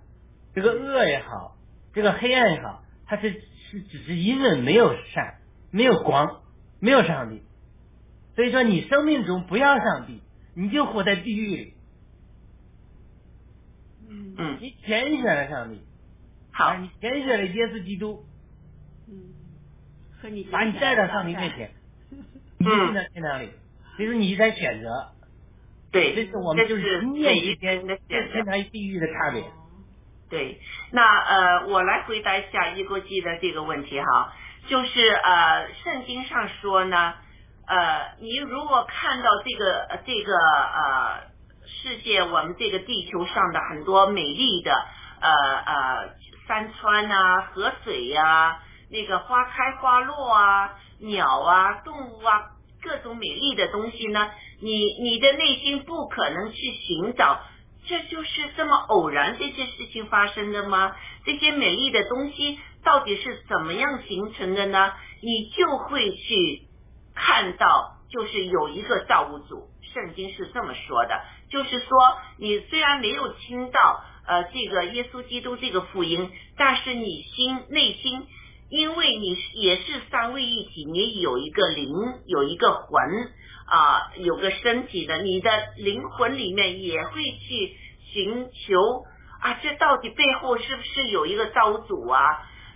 [0.54, 1.58] 这个恶也好，
[1.92, 3.32] 这个黑暗也好，它是
[3.70, 5.34] 是只是因为没有善，
[5.70, 6.40] 没有光，
[6.80, 7.42] 没有上帝，
[8.34, 10.22] 所以说你生命中不要上帝，
[10.54, 11.74] 你就活在地狱里，
[14.08, 14.34] 嗯。
[14.38, 15.82] 嗯你拣选了上帝，
[16.50, 18.24] 好，你拣选了耶稣基督，
[19.08, 19.34] 嗯，
[20.20, 21.70] 和你把你带到上帝面前，
[22.58, 23.50] 你就进到天堂里，
[23.96, 25.12] 所以说你在选择。
[25.92, 28.44] 对，这是我们就是每一天的选择天。
[28.44, 29.44] 堂与地狱的差别。
[30.28, 34.32] 对，那呃，我来回答一下一国际的这个问题哈，
[34.66, 37.14] 就是呃，圣经上说呢，
[37.66, 41.20] 呃，你如果看到这个呃这个呃
[41.66, 44.72] 世界，我们这个地球上的很多美丽的
[45.20, 46.14] 呃呃
[46.48, 48.60] 山川啊、河水呀、
[48.94, 54.30] 那个花开花落啊、鸟啊、动物啊，各种美丽的东西呢，
[54.60, 57.40] 你你的内心不可能去寻找
[57.88, 60.94] 这就是这么偶然这些事情发生的吗？
[61.24, 64.92] 这些美丽的东西到底是怎么样形成的呢？
[65.20, 66.68] 你就会去
[67.16, 71.20] 看到，就是有一个造物主，圣经是这么说的，
[71.50, 71.88] 就是说
[72.38, 78.28] 你虽然没有听到呃这个耶稣基督这个福音，但是你心内心。
[78.70, 81.92] 因为你也是三位一体，你有一个灵，
[82.26, 83.30] 有一个魂
[83.66, 87.76] 啊，有个身体的，你的灵魂里面也会去
[88.12, 89.04] 寻求
[89.40, 92.20] 啊，这到底背后是不是有一个造物主啊？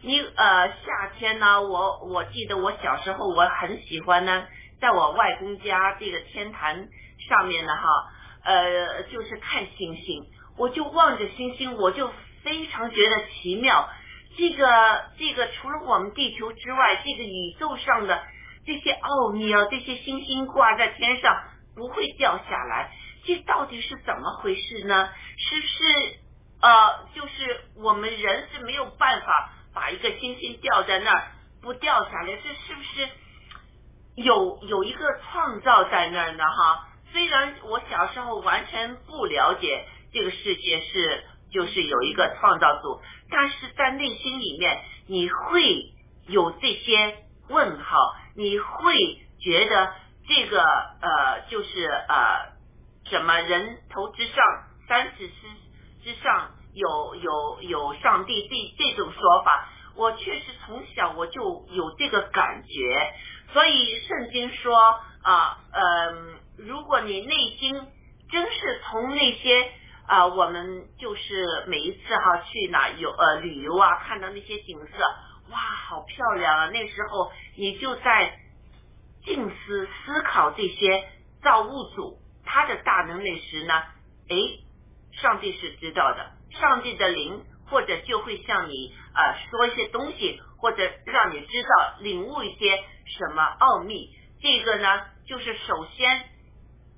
[0.03, 4.47] 你呃，夏天呢，我我记得我小时候我很喜欢呢，
[4.81, 6.89] 在我外公家这个天坛
[7.29, 7.89] 上面呢哈，
[8.45, 10.25] 呃，就是看星星，
[10.57, 12.09] 我就望着星星，我就
[12.45, 13.89] 非常觉得奇妙。
[14.39, 18.23] 这个这个除了我们地球之外，这个宇宙上的
[18.65, 21.43] 这些奥秘啊，这些星星挂在天上
[21.75, 22.93] 不会掉下来，
[23.25, 25.09] 这到底是怎么回事呢？
[25.37, 26.19] 是不是
[26.61, 33.09] 呃，就是我们人是没有办法把一个星星掉在那儿不掉下来，这是不是
[34.15, 36.45] 有有一个创造在那儿呢？
[36.45, 43.01] 哈，虽然我小时候完全不了解这个世界是就是有一个创造主，
[43.31, 45.93] 但是在内心里面你会
[46.27, 47.99] 有这些问号，
[48.37, 49.93] 你会觉得
[50.29, 52.53] 这个呃就是呃
[53.11, 54.37] 什么人头之上
[54.89, 55.35] 三尺之
[56.05, 63.13] 之上有有有上帝这这种说法，我确实从小我就有这个感觉，
[63.53, 64.77] 所以圣经说
[65.23, 66.39] 啊嗯。
[66.59, 67.73] 如果你内心
[68.33, 69.73] 真是从那些
[70.09, 74.99] 啊，我们就是每一次哈去哪游呃旅游啊，看到那些景色，
[75.51, 76.71] 哇，好漂亮啊！
[76.73, 78.39] 那时候你就在
[79.23, 81.07] 静思思考这些
[81.43, 83.75] 造物主他的大能那时呢，
[84.31, 84.37] 哎，
[85.21, 94.09] 上帝是知道的，上帝的灵或者就会向你啊说一些东西，或者让你知道领悟一些什么奥秘。
[94.41, 96.25] 这个呢，就是首先。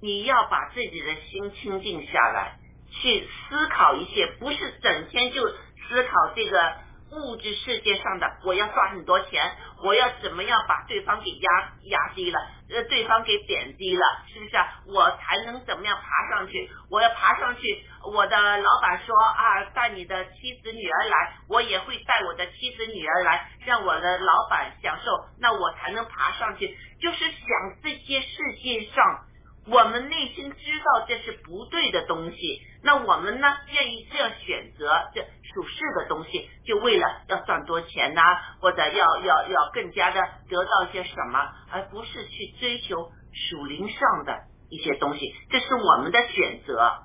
[0.02, 2.58] 你要把自己的心清静下来，
[2.91, 6.74] 去思考一些，不是整天就思考这个
[7.12, 8.26] 物质世界上的。
[8.45, 12.38] 我要赚很多钱，我要怎么样把对方给压压低了，
[12.70, 14.68] 呃，对方给贬低了，是不是啊？
[14.86, 16.70] 我才能怎么样爬上去？
[16.91, 25.11] 我要爬上去，我的老板说啊，带你的妻子女儿来，我也会带我的妻子女儿来，让我的老板享受，
[25.41, 26.76] 那我才能爬上去。
[27.01, 27.49] 就是想
[27.82, 29.24] 这些世界上。
[29.66, 35.20] 我们内心知道这是不对的东西，那我们呢愿意这样选择这
[35.52, 38.22] 属世的东西，就为了要赚多钱呐，
[38.61, 47.04] 或者要要要更加的得到一些什么，而不是去追求属灵上的一些东西，这是我们的选择，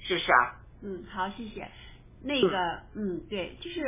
[0.00, 0.54] 是不是啊？
[0.82, 1.68] 嗯，好，谢谢。
[2.22, 3.80] 那个，嗯，对，就是。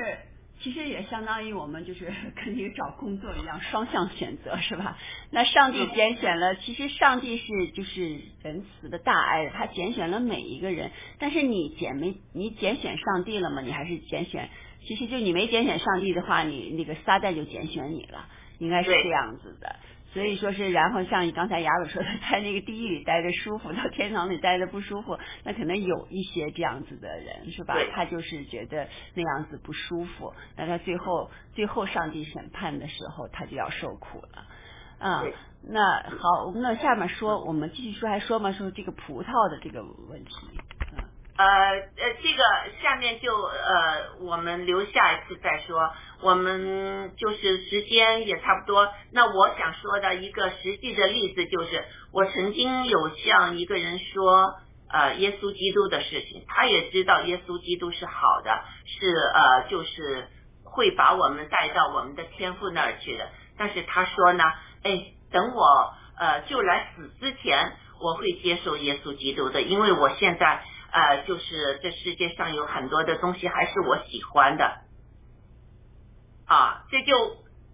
[0.62, 2.12] 其实也相当于我们就是
[2.44, 4.98] 跟你找工作一样，双向选择是吧？
[5.30, 10.90] 那上帝拣选了，其实上帝是就是仁慈的大爱，他拣选了每一个人。
[11.18, 13.62] 但是你拣没你拣选上帝了吗？
[13.62, 14.50] 你还是拣选？
[14.86, 18.26] 其实就你没拣选上帝的话，你那个撒旦就拣选你了，
[18.58, 19.76] 应该是这样子的。
[20.12, 27.76] 所以说是，然后像你刚才雅鲁说的，在那个地狱里待着舒服，到天堂里待着不舒服，那可能有一些这样子的人，是吧？
[27.92, 34.46] 他就是觉得那样子不舒服，那他最后最后上帝审判的时候，他就要受苦了。
[34.98, 35.32] 嗯，
[35.62, 40.34] 那好，那下面说，我们继续说，还说嘛，说这个葡萄的这个问题。
[41.36, 42.42] 呃呃，这个
[42.82, 45.90] 下面就呃，我们留下一次再说。
[46.22, 48.88] 我们就是时间也差不多。
[49.12, 54.54] 那我想说的一个实际的例子就是，我曾经有向一个人说，
[54.88, 60.28] 呃，耶稣基督的事情，他也知道耶稣基督是好的，是呃，就是
[60.64, 63.28] 会把我们带到我们的天父那儿去的。
[63.56, 64.44] 但是他说呢，
[64.82, 70.62] 哎，等我呃就来死之前，我会接受耶稣基督的，因为我现在。
[70.92, 74.78] 呃，就是这世界上有很多的东西还是我喜欢的，
[76.50, 77.14] 啊，这就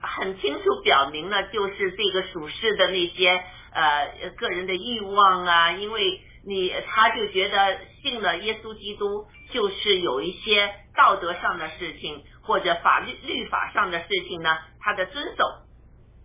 [0.01, 15.45] 很清楚表明了，就是这个属世的那些呃个人的欲望啊，因为你他就觉得信了耶稣基督，就是有一些道德上的事情或者法律律法上的事情呢，他的遵守，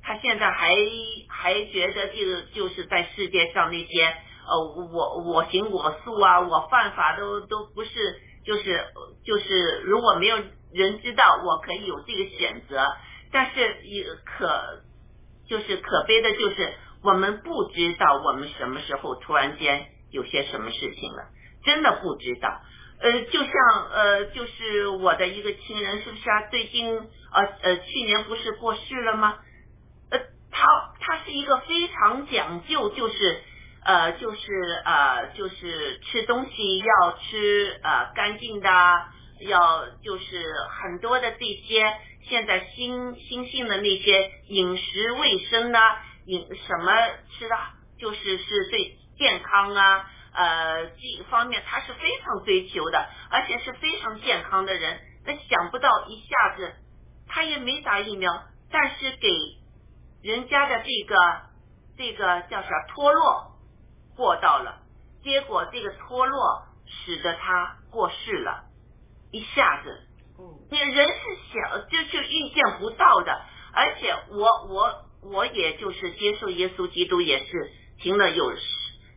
[0.03, 0.75] 他现在还
[1.29, 4.13] 还觉得这个就是在世界上那些。
[4.43, 4.57] 呃，
[4.91, 7.91] 我我行我素啊，我犯法都都不是，
[8.43, 8.83] 就是
[9.23, 10.35] 就是，如果没有
[10.73, 12.85] 人知道，我可以有这个选择，
[13.31, 14.81] 但是也可
[15.47, 21.29] 就是可悲的，就是我们不知道我们什么时候突然间有些什么事情了，
[21.63, 22.61] 真的不知道。
[22.99, 23.53] 呃，就像
[23.91, 26.41] 呃，就是我的一个亲人，是不是啊？
[26.51, 29.39] 最近呃呃，去年不是过世了吗？
[30.11, 30.19] 呃，
[30.51, 30.67] 他
[30.99, 33.41] 他是一个非常讲究，就是。
[33.83, 34.39] 呃，就是
[34.85, 38.69] 呃，就是吃东西要吃呃干净的，
[39.41, 40.43] 要就是
[40.81, 45.79] 很多的这些现在新新兴的那些饮食卫生呢，
[46.25, 46.91] 饮什么
[47.31, 47.55] 吃的，
[47.99, 54.99] 就是是对健康啊，呃这方面他是非常追求的，而且是非常健康的人。
[55.25, 56.73] 那想不到一下子
[57.27, 59.27] 他也没打疫苗，但是给
[60.23, 61.15] 人家的这个
[61.97, 63.51] 这个叫啥脱落。
[64.13, 64.83] 过到了，
[65.23, 68.65] 结果这个脱落使得他过世了，
[69.31, 70.07] 一下子，
[70.39, 71.13] 嗯你人是
[71.53, 73.41] 想就是预见不到的，
[73.73, 78.53] 而且我我我也就是接受耶稣基督也是停了有，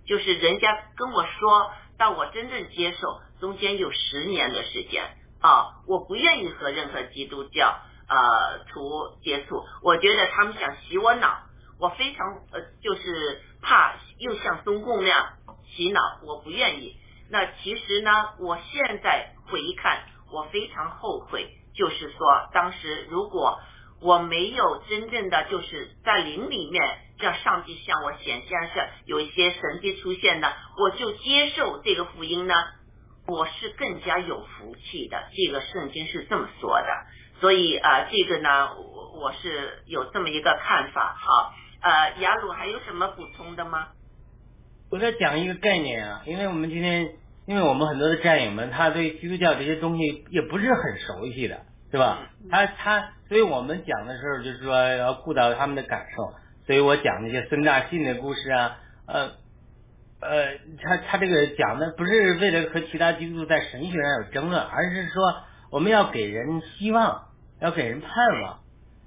[0.06, 5.04] 就是人家跟我说到我真正接受中间有十年的时间
[5.40, 11.42] 啊，我不愿意和任何基督教呃徒接触，我觉得他们想洗我脑，
[11.78, 13.42] 我非常呃就是。
[13.66, 15.38] 怕又像中共那样
[15.74, 16.98] 洗脑，我不愿意。
[17.34, 23.58] 那其实呢，我现在回看，我非常后悔，就是说当时如果
[24.00, 26.80] 我没有真正的就是在灵里面，
[27.18, 30.46] 让上帝向我显现是有一些神迹出现呢，
[30.78, 32.54] 我就接受这个福音呢，
[33.26, 35.24] 我是更加有福气的。
[35.34, 36.86] 这个圣经是这么说的，
[37.40, 41.16] 所以啊，这个呢，我我是有这么一个看法。
[41.18, 43.88] 好，呃，雅鲁还有什么补充的吗？
[44.92, 47.16] 我再讲一个概念啊，因为我们今天，
[47.46, 52.30] 因为我们很多的战友们，他对基督教这些东西也不是很熟悉的，对吧？
[52.50, 56.32] 他他，所以我们讲的时候就是说要顾到他们的感受，
[56.66, 59.32] 所以我讲那些孙大信的故事啊，呃
[60.20, 65.22] 呃，他他这个讲的不是为了和其他基督徒在神学上有争论，而是说
[65.70, 67.24] 我们要给人希望，
[67.60, 68.60] 要给人盼望。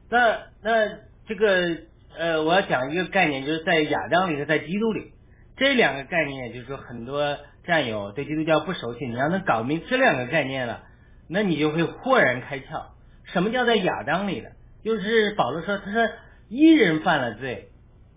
[0.09, 0.88] 那那
[1.27, 1.77] 这个
[2.17, 5.13] 呃，我要讲一个概念，就是在亚当里和在基督里。
[5.55, 7.35] 这两个概念，就是说很多
[7.68, 10.84] 战友对基督教不熟悉，你让他搞明这两个概念了，
[11.28, 12.86] 那你就会豁然开窍。
[13.26, 14.53] 什么叫在亚当里的？
[14.84, 16.07] 就是保罗说，他说
[16.47, 17.70] 一人犯了罪，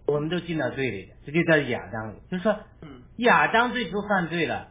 [0.06, 2.18] 我们都进到罪里的，这就在亚当里。
[2.30, 2.56] 就是说，
[3.16, 4.68] 亚当最初犯罪了，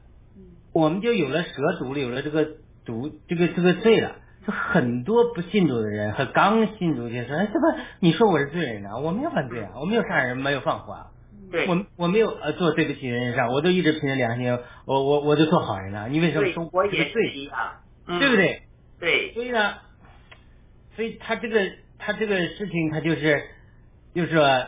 [0.74, 2.48] 我们就有了蛇毒了，有了这个
[2.86, 4.16] 毒，这个这个罪了。
[4.48, 7.66] 就很多不信主的人和刚信主就说，哎，这不
[8.00, 8.98] 你说我是罪人啊？
[8.98, 11.08] 我没有犯罪啊，我没有杀人，没有放火啊。
[11.52, 14.52] 对，我我没有呃做对不起人上，我都一直凭着良心，
[14.86, 16.08] 我我我就做好人了。
[16.10, 18.20] 你为什么说我也罪一样？
[18.20, 18.62] 对不对？
[19.00, 19.76] 对，所以呢，
[20.96, 21.60] 所以他这个
[21.98, 23.42] 他这个事情，他就是
[24.14, 24.68] 就是说，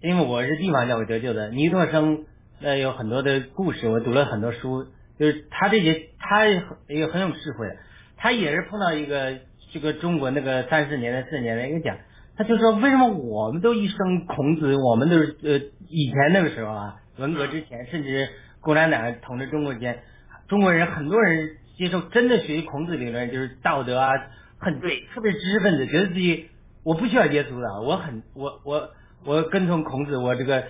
[0.00, 2.26] 因为我是地方教会得救的，尼托生
[2.60, 4.86] 呃有很多的故事，我读了很多书，
[5.18, 7.68] 就是他这些他也很有智慧，
[8.16, 9.38] 他也是碰到一个
[9.72, 11.96] 这个中国那个三四年的四十年的一个讲。
[12.38, 14.76] 他就说：“为什么我们都一生孔子？
[14.76, 15.58] 我们都是呃，
[15.88, 18.28] 以前那个时候啊，文革之前，甚至
[18.60, 20.04] 共产党统治中国前，
[20.46, 24.12] 中国人很多人接受真的学习孔子理论，就是道德啊，
[24.60, 26.46] 很对，特别知识分子，觉得自己
[26.84, 28.90] 我不需要耶稣的，我很我我
[29.24, 30.62] 我跟从孔子，我这个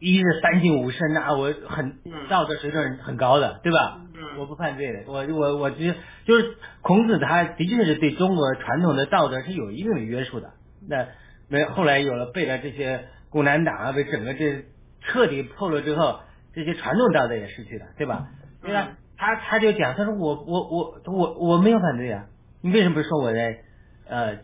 [0.00, 1.98] 一日三省吾身啊，我很
[2.28, 4.00] 道德水准很高的，对吧？
[4.12, 5.94] 嗯，我不犯罪的，我我我只
[6.26, 10.54] 就是孔子，他的确是对中国传统的道德是有一定的约束的。”
[10.88, 11.08] 那
[11.48, 14.64] 没后来有了背了这些共产党啊，被整个这
[15.00, 16.20] 彻底破了之后，
[16.54, 18.28] 这些传统道德也失去了，对吧？
[18.62, 18.96] 对吧？
[19.16, 22.26] 他他就讲，他说我我我我我没有反对啊，
[22.60, 23.60] 你为什么说我在
[24.08, 24.38] 呃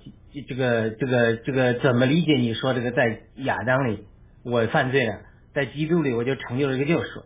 [0.49, 4.07] 这个这个这个怎么理解你说这个在亚当里
[4.43, 5.20] 我犯罪了，
[5.55, 7.22] 在基督里我就成就了一个救赎。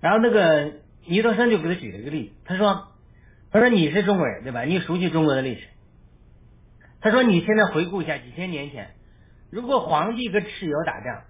[0.00, 0.72] 然后那个
[1.06, 2.88] 尼德生就给他举了一个例子，他说
[3.52, 4.62] 他说你是中国人对吧？
[4.62, 5.68] 你熟悉中国的历史。
[7.00, 8.90] 他说：“你现在回顾一下几千年前，
[9.50, 11.22] 如果皇帝跟蚩尤打仗，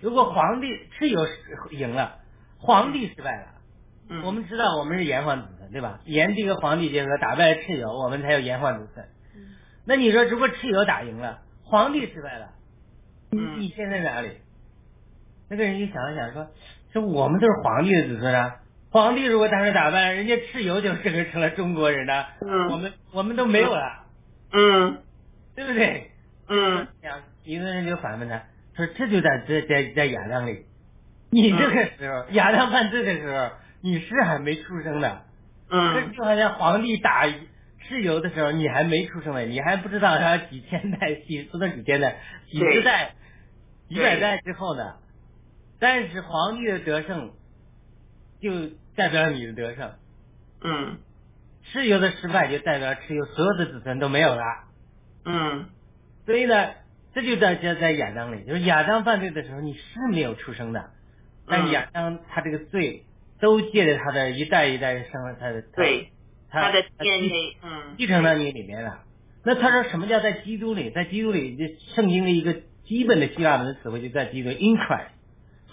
[0.00, 1.26] 如果皇帝蚩尤
[1.72, 2.18] 赢了，
[2.58, 5.98] 皇帝失败了，我们知道我们是炎黄子孙，对吧？
[6.04, 9.04] 炎帝和黄帝结合打败了蚩尤，我们才有炎黄子孙。
[9.84, 12.50] 那你说，如果蚩尤打赢了，皇帝失败了，
[13.30, 14.30] 你你现在哪里？
[15.50, 16.46] 那个人就想了想说：
[16.92, 22.28] 说我们都是皇帝的子孙啊，皇帝如果当时打败，人家蚩尤就整个成了中国人了，
[22.70, 24.02] 我们我们都没有了。”
[24.56, 25.02] 嗯，
[25.56, 26.12] 对不对？
[26.46, 26.86] 嗯，
[27.42, 28.44] 一个人就反问他，
[28.76, 30.64] 说这就在在在在亚当里，
[31.30, 33.50] 你这个时候亚当犯罪的时候，
[33.80, 35.24] 你是还没出生的，
[35.70, 43.14] 嗯，就好像皇帝打蚩尤的时候，你还没出生呢，你还不知道他几千代几不能几千代几十代
[43.88, 44.98] 几百代之后呢，
[45.80, 47.32] 但是皇帝的得胜
[48.40, 49.92] 就代表你的得胜，
[50.62, 50.98] 嗯。
[51.72, 54.42] 蚩尤的失败就代表蚩尤所有的子孙都没有了，
[55.24, 55.66] 嗯，
[56.26, 56.70] 所以呢，
[57.14, 59.80] 这就在在在亚当里，就是亚当犯罪的时候你是
[60.12, 60.90] 没有出生的，
[61.48, 63.06] 但亚当他这个罪
[63.40, 66.10] 都借着他的一代一代生了他的对
[66.50, 69.00] 他的 DNA 嗯继承到你里面了。
[69.42, 70.90] 那他说什么叫在基督里？
[70.90, 72.54] 在基督里，这圣经的一个
[72.84, 75.08] 基本的希腊文的词汇就在基督 in Christ，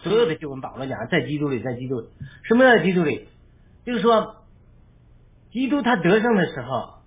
[0.03, 2.07] 所有的就跟保罗讲在基督里，在基督里，
[2.43, 3.27] 什么叫在基督里？
[3.85, 4.37] 就是说。
[5.51, 7.01] 基督他得胜的时候，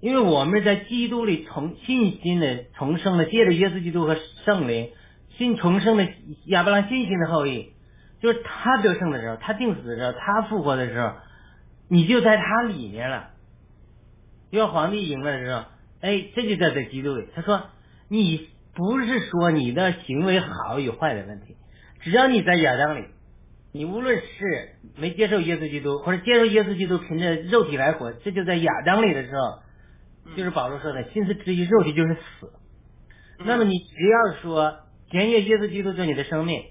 [0.00, 4.90] 因为我们在基督里重信心的重生了，借着耶稣基督和圣灵
[5.36, 6.08] 新重生的
[6.46, 7.72] 亚伯拉信心的后裔，
[8.20, 11.12] 就是他得胜的时候，他定死的时候，他复活的时候，
[11.88, 13.30] 你就在他里面了。
[14.50, 15.64] 因为皇帝赢了的时候，
[16.00, 17.28] 哎，这就在这基督里。
[17.34, 17.64] 他说，
[18.08, 21.56] 你不是说你的行为好与坏的问题，
[22.00, 23.04] 只要你在亚当里。
[23.72, 32.52] 你无论是没接受耶稣基督，或者接受耶稣基督，凭着肉体来活，这就在亚当里的时候，就是保罗说的，心思之于肉体就是死。
[33.38, 36.64] 那么你只要说，检验耶稣基督做你的生命，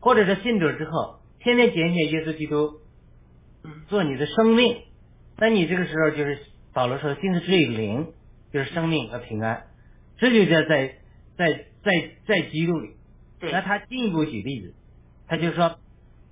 [0.00, 2.80] 或者是信主之后，天天拣选耶稣基督
[3.64, 3.82] 嗯。
[3.88, 4.76] 做你的生命，
[5.38, 6.38] 那你这个时候就是
[6.74, 8.12] 保罗说，心思之于灵，
[8.52, 9.64] 就是生命和平安，
[10.18, 10.96] 这就叫在
[11.36, 12.96] 在在在基督里。
[13.40, 13.52] 对。
[13.52, 14.74] 那他进一步举例子，
[15.28, 15.78] 他就说，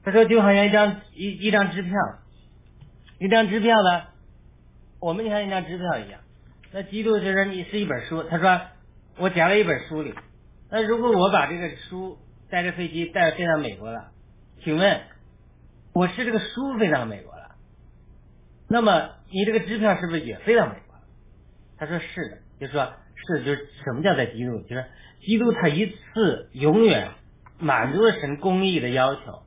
[0.05, 1.93] 他说就好像一张一一张支票，
[3.19, 4.03] 一张支票呢，
[5.01, 6.21] 我们就像一张支票一样。
[6.73, 8.61] 那基督就是你是一本书，他说
[9.17, 10.13] 我夹了一本书里，
[10.71, 12.19] 那如果我把这个书
[12.51, 14.11] 带着飞机带飞到美国了，
[14.63, 15.01] 请问
[15.93, 17.55] 我是这个书飞到美国了，
[18.69, 21.03] 那么你这个支票是不是也飞到美国了？
[21.79, 24.59] 他说是的，就说是就是什么叫在基督？
[24.63, 24.85] 就是
[25.23, 27.13] 基督他一次永远
[27.59, 29.44] 满足了神公义的要求，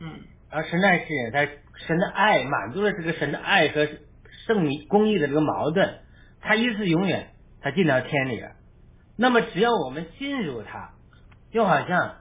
[0.00, 0.20] 嗯。
[0.50, 1.46] 而神爱世人，他
[1.86, 3.86] 神的爱满足了这个神的爱和
[4.46, 5.98] 圣义公义的这个矛盾，
[6.40, 8.52] 他一次永远他进到天里了。
[9.14, 10.94] 那么只要我们进入他，
[11.52, 12.16] 就好像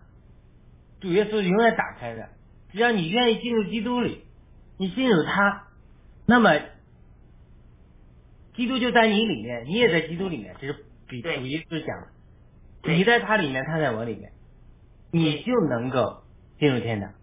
[1.00, 2.28] 主耶稣永远打开的，
[2.74, 4.26] 只要你愿意进入基督里，
[4.78, 5.68] 你进入他，
[6.26, 6.60] 那么
[8.56, 10.76] 基督就在你里面，你也在基督里面，这是
[11.08, 11.98] 比主耶稣讲
[12.82, 14.34] 的，你在他里面，他在我里面，
[15.12, 16.24] 你就能够
[16.60, 17.14] 进入天堂。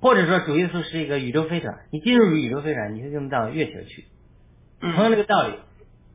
[0.00, 4.04] 或者说主耶稣是一个宇宙飞船，你进入宇宙飞船，你就能到月球去。
[4.80, 5.54] 同样嗯这个道理，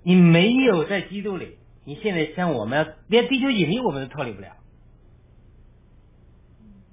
[0.03, 4.47] 你没有在基督里，你现在像我们连地球引力我们都脱离不了。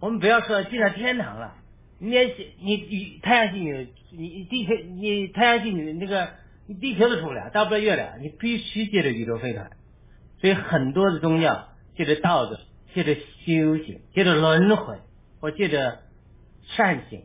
[0.00, 1.54] 我们不要说进了天堂了，
[1.98, 2.28] 你连
[2.60, 6.30] 你你太阳系你你地球你太阳系你那个
[6.66, 9.70] 你地球都出不了，到不了月亮，你必须借着宇宙飞船。
[10.40, 12.58] 所以很多的宗教借着道德，
[12.94, 14.96] 借着修行，借着轮回，
[15.38, 16.00] 或借着
[16.76, 17.24] 善行，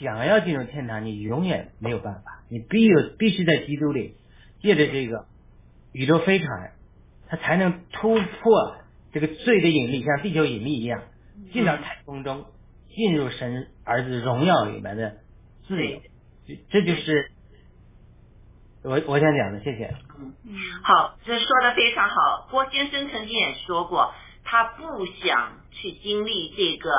[0.00, 2.42] 想要进入天堂，你永远没有办法。
[2.48, 4.16] 你必有必须在基督里，
[4.60, 5.26] 借着这个
[5.92, 6.72] 宇宙飞船，
[7.28, 8.76] 它才能突破
[9.12, 11.02] 这个罪的引力，像地球引力一样，
[11.52, 12.44] 进到太空中，
[12.94, 15.16] 进入神儿子荣耀里面的
[15.66, 16.00] 自由。
[16.46, 17.30] 这这就是
[18.82, 19.94] 我我想讲的，谢谢。
[20.18, 20.34] 嗯，
[20.82, 22.48] 好，这说的非常好。
[22.50, 24.12] 郭先生曾经也说过，
[24.44, 26.90] 他不想去经历这个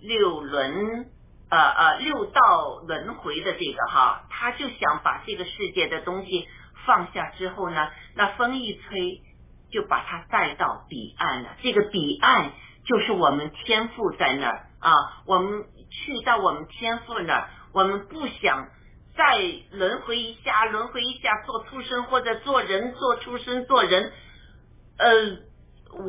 [0.00, 1.06] 六轮
[1.50, 6.48] 呃呃六道轮回的这个哈，他就想把这个世界的东西
[6.86, 9.22] 放下之后呢，那风一吹
[9.70, 11.56] 就把它带到彼岸了。
[11.62, 12.52] 这个彼岸
[12.84, 14.92] 就是我们天父在那儿啊，
[15.26, 18.68] 我们去到我们天父那儿，我们不想。
[19.16, 19.36] 再
[19.72, 24.12] 轮回一下，轮回一下，做畜生或者做人，做畜生，做人，
[24.96, 25.10] 呃，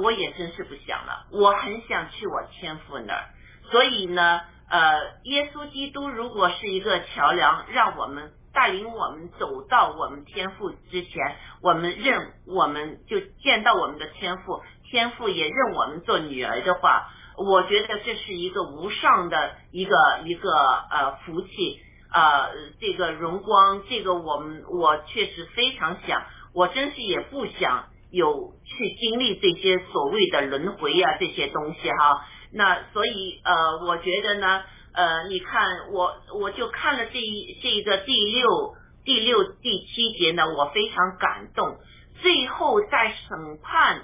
[0.03, 1.26] 我也真是不想了。
[1.32, 3.30] 我很想去我天父那儿，
[3.72, 20.52] 所以呢，呃，耶稣基督如果是一个桥梁，让我们带领我们走到我们天父之前，我们认我们就见到我们的天父，天父也认我们做女儿的话，我觉得这是一个无上的一个一个
[20.91, 21.80] 呃福气。
[22.12, 22.50] 呃，
[22.82, 26.24] 这个荣光，这个我们我确实非常想，
[26.56, 32.26] 我真是也不想有去经历这些所谓的轮回啊这些东西哈。
[32.52, 34.64] 那所以呃，我觉得呢，
[34.94, 41.78] 呃，你看我我就看了这一这个第六第六第七节呢，我非常感动。
[42.22, 44.02] 最后在审判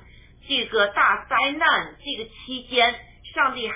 [0.47, 2.95] 这个大灾难这个期间，
[3.33, 3.75] 上帝还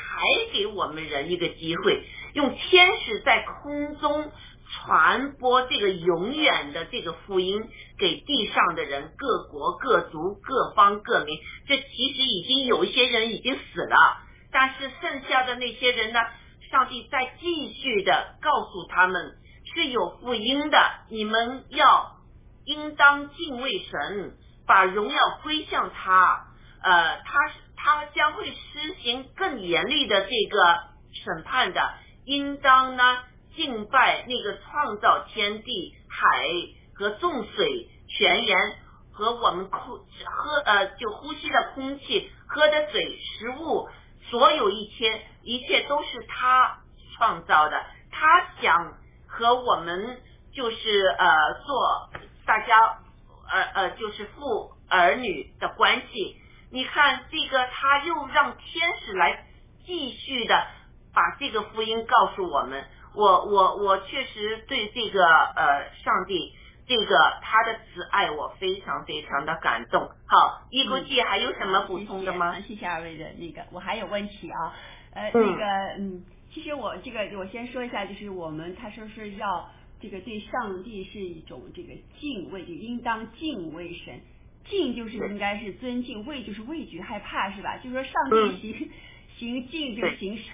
[0.54, 2.04] 给我们人一个机会。
[2.34, 4.32] 用天使在空中
[4.72, 7.60] 传播这个永远的这个福音
[7.98, 11.38] 给地上的人，各国各族各方各民。
[11.68, 14.18] 这其实已经有一些人已经死了，
[14.52, 16.20] 但是剩下的那些人呢，
[16.72, 19.38] 上帝在继续的告诉他们
[19.74, 22.18] 是有福音的，你们要
[22.66, 24.36] 应当敬畏神，
[24.68, 26.48] 把荣耀归向他。
[26.82, 30.78] 呃，他他将会施行更严厉的这个
[31.26, 31.94] 审判的。
[32.26, 33.04] 应当呢
[33.56, 36.46] 敬拜那个创造天地海
[36.94, 38.58] 和众水泉源
[39.12, 43.90] 和我们空喝呃就呼吸的空气喝的水食物
[44.30, 46.80] 所有一切一切都是他
[47.16, 48.94] 创造的，他想
[49.28, 50.22] 和我们
[50.54, 51.28] 就是呃
[51.66, 52.10] 做
[52.46, 53.00] 大家
[53.52, 56.38] 呃呃就是父儿女的关系。
[56.72, 59.46] 你看这个他又让天使来
[59.86, 60.68] 继续的。
[61.12, 62.86] 把这个福音告诉我们，
[63.16, 66.54] 我我我确实对这个呃上帝
[66.90, 70.10] 这个他的慈爱我非常非常的感动。
[70.26, 72.60] 好，一估计还有什么补充的吗？
[72.62, 74.74] 谢谢，二位的那个，我还有问题啊，
[75.14, 75.66] 呃，嗯那个
[76.00, 79.70] 嗯，其实我这个我先说一下，就是我们他说是要
[80.02, 84.20] 这个对上帝是一种这个敬畏，就应当敬畏神，
[84.68, 87.78] 敬就是应该是尊敬，畏就是畏惧害怕是吧？
[87.78, 88.92] 就是说上帝行、
[89.38, 90.54] 行敬就是行善。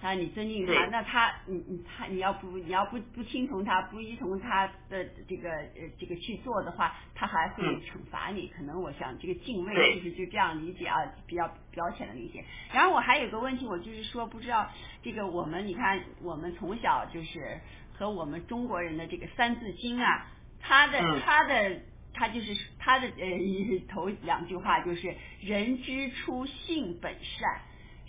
[0.00, 8.48] 他你尊敬他，那他你你他你要不你要不不听从他，不依从他的这个呃这个去做的话，他还会嗯惩罚你。
[8.48, 10.96] 可能我想这个敬畏对其实就这样理解啊，
[11.26, 12.44] 比较表浅的理解。
[12.72, 14.70] 然后我还有个问题，我就是说不知道
[15.02, 17.60] 这个我们你看我们从小就是
[17.92, 20.26] 和我们中国人的这个三字经啊，
[20.60, 21.80] 他的、嗯它的。
[22.12, 27.60] 他就是他的呃头两句话就是人之初性本善，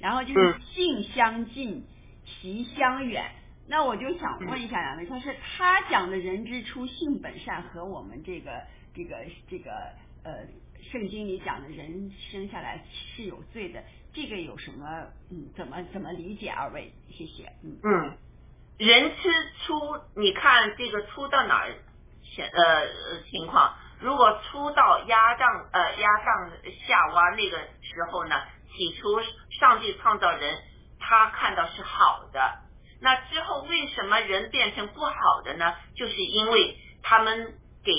[0.02, 1.86] 然后就是嗯性相近，
[2.26, 3.32] 习相远。
[3.68, 8.64] 那我就想问一下两位，他是他讲的人之初性本善和我们这个
[8.94, 9.16] 这个
[9.50, 9.72] 这个
[10.24, 10.46] 呃
[10.92, 12.84] 圣经里讲的人生下来
[13.16, 13.82] 是有罪的，
[14.14, 14.86] 这个有什么
[15.30, 16.50] 嗯怎么怎么理解？
[16.50, 17.54] 二位，谢谢。
[17.64, 18.18] 嗯嗯，
[18.78, 19.30] 人之
[19.64, 21.74] 初，你看这个初到哪儿
[22.24, 23.74] 情呃呃情况？
[24.02, 26.52] 如果初到亚当呃亚当
[26.88, 28.36] 夏娃那个时候呢，
[28.76, 29.08] 起初
[29.62, 30.58] 上帝创造人，
[31.00, 32.58] 他看到是好的。
[33.00, 35.76] 那之后为什么人变成不好的呢？
[35.96, 37.92] 就是因为他们给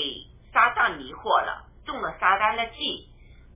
[0.53, 3.07] 撒旦迷惑了，中了撒旦的计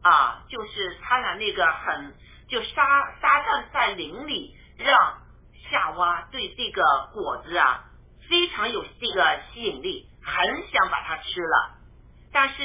[0.02, 2.16] 啊，就是他的那个很
[2.50, 5.22] 就撒撒旦在林里让
[5.70, 6.82] 夏娃对这个
[7.14, 7.84] 果子啊
[8.30, 11.78] 非常有这个吸引力，很想把它吃了。
[12.32, 12.56] 但是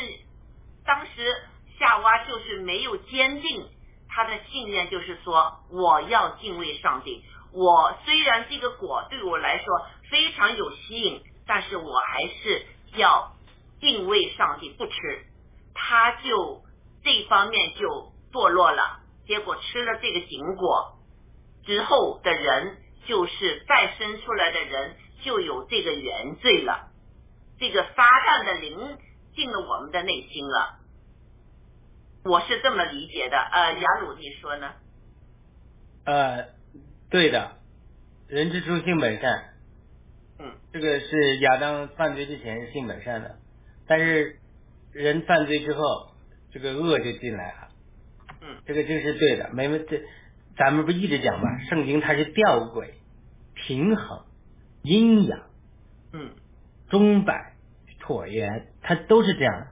[0.84, 1.34] 当时
[1.78, 3.68] 夏娃就是没有坚定
[4.14, 7.24] 他的信念，就是说我要敬畏上帝。
[7.52, 9.66] 我虽然这个果对我来说
[10.10, 12.66] 非常有吸引，但是我还是
[12.96, 13.32] 要
[13.80, 14.92] 敬畏上帝，不吃。
[15.74, 16.62] 他就
[17.02, 20.98] 这方面就堕落了，结果吃了这个禁果
[21.64, 26.88] 之后的人，就是再生出来的人就有这个原罪了。
[27.58, 28.98] 这个撒旦的灵
[29.34, 30.78] 进了我们的内心了，
[32.24, 33.36] 我是这么理解的。
[33.36, 34.72] 呃，雅鲁，你说呢？
[36.04, 36.48] 呃，
[37.10, 37.56] 对的，
[38.28, 39.54] 人之初性本善，
[40.38, 43.38] 嗯，这个是亚当犯罪之前是性本善的，
[43.86, 44.38] 但是
[44.92, 46.12] 人犯罪之后，
[46.52, 47.68] 这个恶就进来了。
[48.40, 50.00] 嗯，这个这是对的，没问题，
[50.56, 51.58] 咱们不一直讲吗？
[51.68, 52.90] 圣经它是吊诡、
[53.54, 54.24] 平衡、
[54.82, 55.40] 阴阳、
[56.12, 56.30] 嗯
[56.88, 57.54] 钟摆、
[58.00, 59.66] 椭圆，它都是这样的。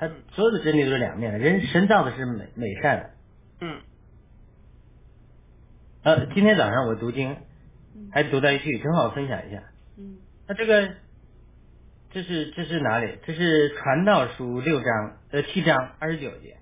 [0.00, 3.10] 它所有的真理都是两面的，人神造的是美美善的。
[3.60, 3.80] 嗯
[6.02, 7.36] 呃，今天早上我读经，
[8.10, 9.62] 还读到一句，正好分享一下。
[9.98, 10.16] 嗯
[10.48, 10.88] 那这个，
[12.12, 13.18] 这是这是哪里？
[13.26, 16.56] 这是传道书六章呃七章二十九节。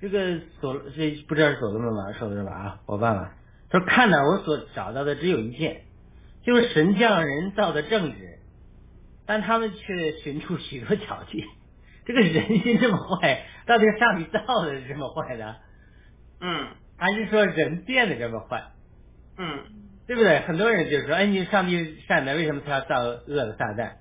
[0.00, 2.50] 这个所这不知道是所罗门王说的是吧？
[2.50, 3.34] 啊，我忘了。
[3.68, 5.82] 他说：“看呐，我所找到的只有一件，
[6.42, 8.38] 就是神将人造的正直，
[9.26, 11.44] 但他们却寻出许多巧计。
[12.04, 15.56] 这个人心这么坏，到底是上帝造的是这么坏的，
[16.40, 18.64] 嗯还是说人变得这么坏？
[19.38, 19.64] 嗯
[20.06, 20.40] 对不对？
[20.40, 23.92] 很多人就说：哎，你上帝善的，为什么他要造恶的撒旦？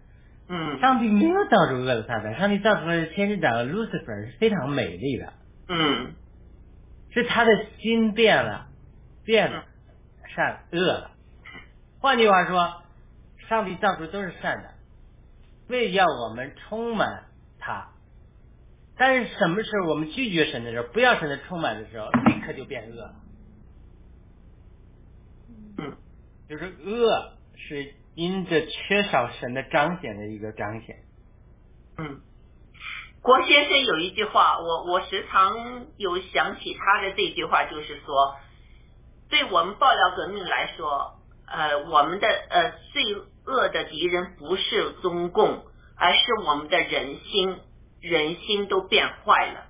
[0.49, 5.33] 嗯上帝没有造出恶的撒旦，上帝造出来的天使长 Lucifer 是非常美丽的，
[5.69, 6.13] 嗯
[7.11, 8.67] 是他的心变了，
[9.23, 9.63] 变了，
[10.35, 11.11] 善恶了。
[11.99, 12.81] 换句话说，
[13.47, 14.71] 上帝造出都是善的，
[15.69, 17.25] 为要我们充满
[17.59, 17.90] 他。
[18.97, 23.15] 但是什么时候我们拒绝神的时候，不要神的充满的时候，立刻就变恶了。
[25.77, 25.97] 嗯
[26.49, 30.97] 就是恶是因着缺少神的彰显的一个彰显。
[31.97, 32.21] 嗯。
[33.23, 38.35] 郭先生有一句话，我我时常有想起他的这句话，就是说，
[39.29, 43.15] 对我们爆料革命来说，呃，我们的呃罪
[43.45, 45.63] 恶的敌人不是中共，
[45.95, 47.59] 而是我们的人心，
[48.01, 49.67] 人心都变坏了。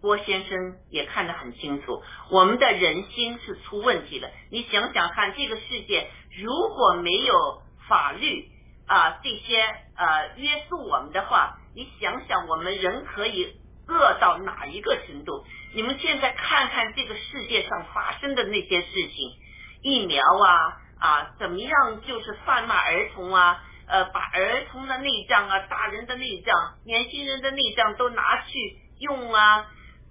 [0.00, 4.28] 郭先生也看得很清楚，我们的人心是出问题了。
[4.50, 6.10] 你想想看，这个世界
[6.42, 8.50] 如果没有法律
[8.86, 9.62] 啊、这些
[9.96, 13.56] 呃约束我们的话，你想想我们人可以
[13.88, 15.42] 恶到哪一个程度？
[15.74, 19.32] 你们现在看看这个世界上发生的那些事情，
[19.80, 20.52] 疫苗啊
[21.00, 26.54] 啊，怎么样就是贩卖儿童啊，呃，把儿童的内脏啊、大人的内脏、
[26.84, 29.66] 年轻人的内脏都拿去用啊。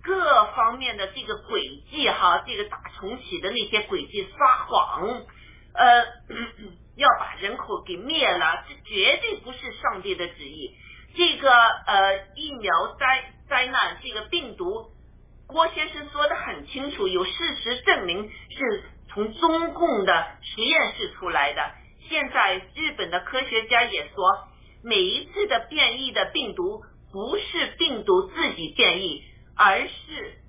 [0.06, 5.24] 各方面的这个诡计哈，这个打重启的那些诡计撒谎，
[5.74, 6.06] 呃，
[6.98, 10.76] 要把人口给灭了，这绝对不是上帝的旨意。
[11.16, 14.92] 这个呃疫苗灾灾难，这个病毒，
[15.48, 18.84] 郭先生说的很清楚，有事实证明是
[19.14, 21.72] 从中共的实验室出来的。
[22.10, 24.48] 现在日本的科学家也说，
[24.84, 26.82] 每一次的变异的病毒
[27.12, 29.24] 不是病毒自己变异。
[29.56, 30.40] 而是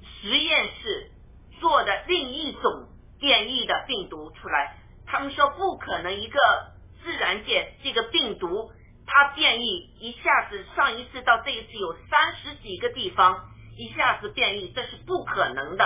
[0.00, 1.10] 实验室
[1.60, 2.88] 做的另一种
[3.20, 4.78] 变异的病毒出来。
[5.06, 6.38] 他们说不可能，一个
[7.02, 8.72] 自然界这个病毒
[9.06, 9.66] 它变异
[10.00, 13.44] 一下子，上一次到这一次有三十几个地方
[13.76, 15.84] 一下子变异，这是不可能的。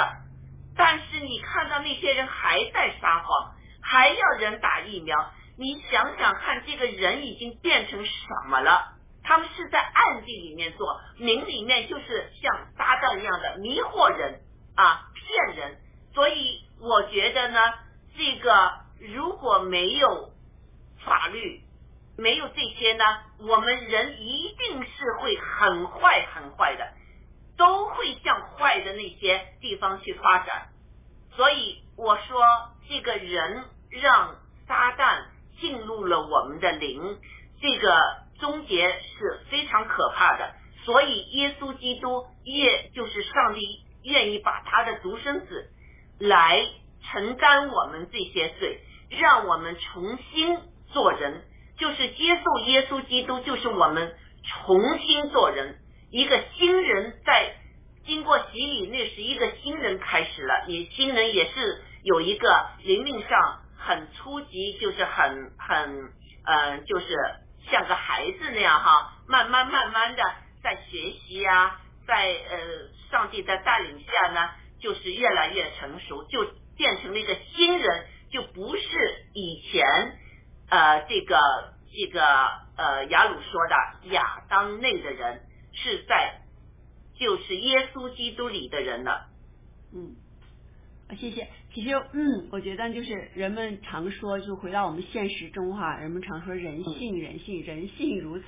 [0.77, 3.57] 但是你看到那些人还在撒谎，
[3.91, 8.13] 还要人打疫苗，你想想看，这个人已经变成什
[8.49, 8.93] 么了？
[9.25, 14.41] 他们是在暗地里面做，明里面就是像撒旦一样的迷惑人
[14.77, 15.79] 啊，骗人。
[16.15, 17.59] 所以我觉得呢，
[18.15, 20.33] 这个如果没有
[21.07, 21.63] 法律，
[22.19, 23.05] 没有这些呢，
[23.39, 26.93] 我们人一定是会很坏很坏的，
[27.57, 30.69] 都会向坏的那些地方去发展。
[31.37, 32.45] 所以我说，
[32.89, 34.37] 这个人让
[34.67, 35.25] 撒旦
[35.61, 37.19] 进入了我们的灵，
[37.61, 38.27] 这个。
[38.41, 40.55] 终结是非常可怕的，
[40.85, 45.69] 所以耶稣基督也就是上帝愿意把他的独生子
[46.21, 46.65] 来
[47.03, 48.79] 承担我们这些罪，
[49.11, 50.57] 让我们重新
[50.93, 51.43] 做人，
[51.79, 55.81] 就是接受耶稣基督，就是我们重新做人，
[56.13, 57.57] 一个新人在
[58.07, 66.13] 经过洗礼，那是一个新人开始了，你新人也是有一个灵命上很初级，就是很很
[66.45, 67.07] 嗯，就是。
[67.71, 70.23] 像个孩子那样哈，慢慢慢慢的
[70.63, 72.59] 在学习呀，在呃
[73.11, 74.49] 上帝的带领下呢，
[74.81, 78.83] 就是越来越成熟，就变成了一个新人，就不是
[79.35, 79.85] 以前
[80.71, 81.39] 呃这个
[81.93, 82.23] 这个
[82.79, 85.43] 呃雅鲁说的亚当内的人，
[85.75, 86.41] 是在
[87.19, 89.27] 就是耶稣基督里的人了。
[89.93, 90.17] 嗯，
[91.19, 91.49] 谢谢。
[91.79, 98.45] 其实，嗯，我觉得就是人们常说，就回到我们现实中哈，人们常说人性，人性，人性如此，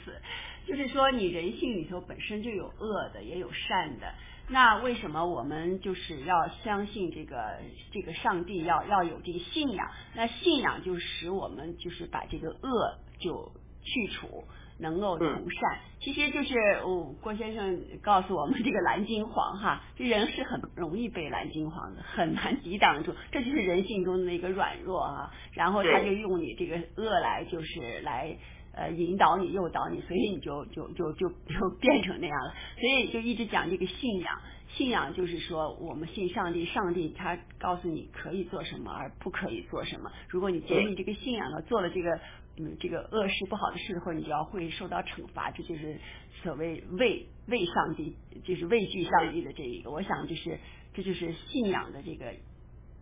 [0.67, 4.13] 就是说你人性里头本身就有恶的，也有善的。
[4.49, 7.61] 那为什么我们就是要相信这个
[7.93, 9.89] 这个上帝，要要有这个信仰？
[10.17, 13.53] 那信仰就使我们就是把这个恶就
[13.85, 14.43] 去除。
[14.81, 25.31] 能够从善，其实就是哦，郭先生告诉我们，这个蓝金黄哈，这人是很容易被蓝金黄的，很难抵挡住，这就是人性中的那个软弱啊。
[25.53, 28.37] 然后他就用你这个恶来，就是来
[28.75, 32.55] 呃引导你、诱导你，所以你就就就就就变成那样了。
[32.79, 40.11] 所以就一直讲这个信仰，信仰就是说我们信上帝，上帝他告诉你可以做什么，而不可以做什么。
[40.29, 42.19] 如果你建立这个信仰了，做了这个。
[42.57, 45.99] 嗯，这个恶事不好的事或你就要会受到惩罚，这就是
[46.43, 49.91] 所谓畏畏上帝，就是畏惧上帝的这一个。
[49.91, 50.59] 我想就是
[50.93, 52.35] 这就是信仰的这个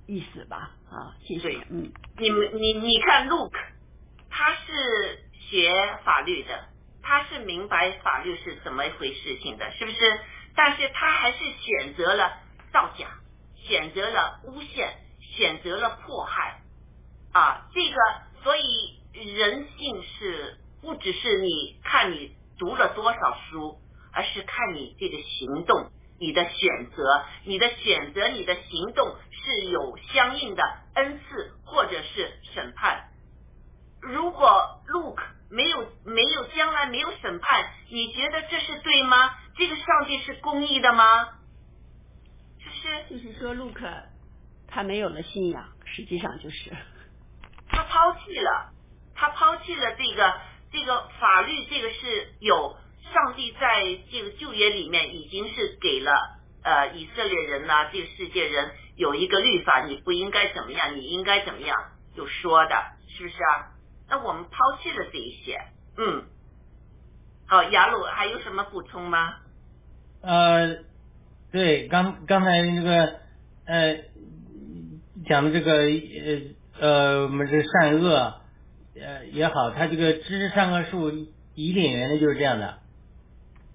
[0.07, 0.77] 意思吧？
[0.89, 1.49] 啊，谢谢。
[1.71, 3.59] 嗯，你们你你看，Luke，
[4.31, 5.73] 他是学
[6.05, 6.69] 法律的，
[7.03, 9.99] 他是明白法律是怎么一回事情的，是不是？
[10.55, 12.39] 但是他还是选择了
[12.73, 13.09] 造假，
[13.57, 16.61] 选择了诬陷，选择了迫害
[17.33, 17.97] 啊，这个
[18.45, 18.98] 所以。
[19.13, 23.19] 人性是不只是你看你读了多少
[23.51, 23.81] 书，
[24.13, 25.91] 而是看你这个行动，
[26.21, 30.63] 你的选择，你的选择，你的行动是有相应的
[30.95, 33.09] 恩赐或者是审判。
[34.01, 35.21] 如果 look
[35.51, 39.35] 没有没有将来没有审判，你觉得这是对吗？
[39.57, 41.29] 这个上帝是公义的吗？
[42.59, 43.81] 就是就是说 look
[44.69, 46.71] 他没有了信仰，实际上就是
[47.69, 48.73] 他抛弃了。
[49.21, 50.33] 他抛弃了这个
[50.71, 52.77] 这个法律，这个是有
[53.13, 53.83] 上帝在
[54.13, 61.77] 这个旧约里面已经是给了呃以色列人呐，这个世界人有一个律法，你不应该怎么样，你应该怎么样，
[62.15, 62.77] 有说的，
[63.09, 63.75] 是不是啊？
[64.09, 65.59] 那我们抛弃了这一些，
[65.97, 66.25] 嗯，
[67.49, 69.35] 好，雅鲁还有什么补充吗？
[70.23, 70.77] 呃，
[71.51, 73.21] 对，刚刚才那个
[73.67, 73.97] 呃
[75.27, 78.43] 讲的这个呃呃我们这善恶。
[79.01, 81.11] 呃也好，它这个知识上个树
[81.55, 82.79] 伊甸园的就是这样的，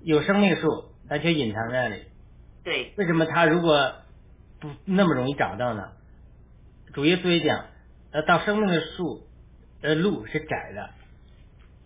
[0.02, 0.68] 有生命树，
[1.10, 2.04] 它却隐藏在那里。
[2.64, 2.94] 对。
[2.98, 3.94] 为什么它如果
[4.60, 5.92] 不那么容易找到呢？
[6.94, 7.66] 主耶稣也讲，
[8.12, 9.28] 呃，到生命的树，
[9.82, 10.90] 呃，路是窄的。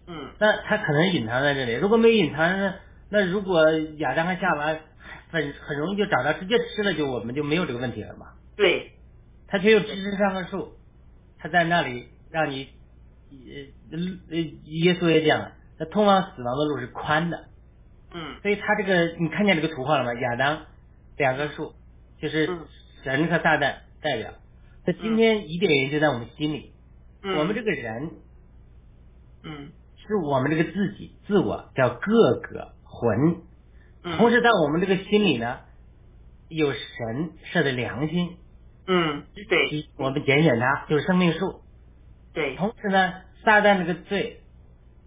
[0.08, 0.30] 嗯。
[0.40, 2.76] 那它可能隐藏在这里，如果没隐藏，那
[3.10, 4.78] 那如果亚当和夏娃
[5.30, 8.28] 很很容易就找到，直接吃了就我们就没有这个问题了嘛。
[8.56, 8.92] 对。
[9.48, 10.74] 它却有知识善恶树，
[11.40, 12.77] 它在那里让你。
[13.30, 13.98] 呃
[14.30, 17.48] 呃，耶稣也讲了，那通往死亡的路是宽的，
[18.14, 20.14] 嗯，所以他这个你看见这个图画了吗？
[20.20, 20.66] 亚当
[21.18, 21.74] 两个树，
[22.22, 22.48] 就是
[23.04, 24.34] 神和撒旦代表。
[24.86, 26.74] 那今天伊甸园就在我们心里，
[27.22, 28.12] 我们这个人，
[29.44, 33.42] 嗯，是我们这个自己自我叫各个魂，
[34.18, 35.60] 同时在我们这个心里呢，
[36.48, 38.38] 有神设的良心，
[38.88, 41.62] 嗯，对，我们拣选他就是生命树。
[42.38, 44.42] 对，同时呢，撒旦这个罪，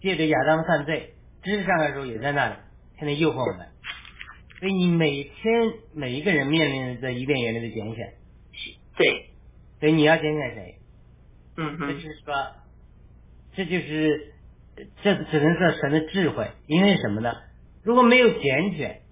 [0.01, 2.57] 借着亚当犯罪，知识上来说也在那里，
[2.99, 3.69] 天天诱惑我们。
[4.59, 8.15] 所以你每天每一个人面临着伊甸园里的拣选，
[8.97, 9.31] 对，
[9.79, 10.79] 所以你要拣选谁？
[11.57, 12.35] 嗯哼，就是说，
[13.55, 14.35] 这就是
[15.01, 17.33] 这只能说神的智慧，因为什么呢？
[17.85, 19.03] 如果没有拣选，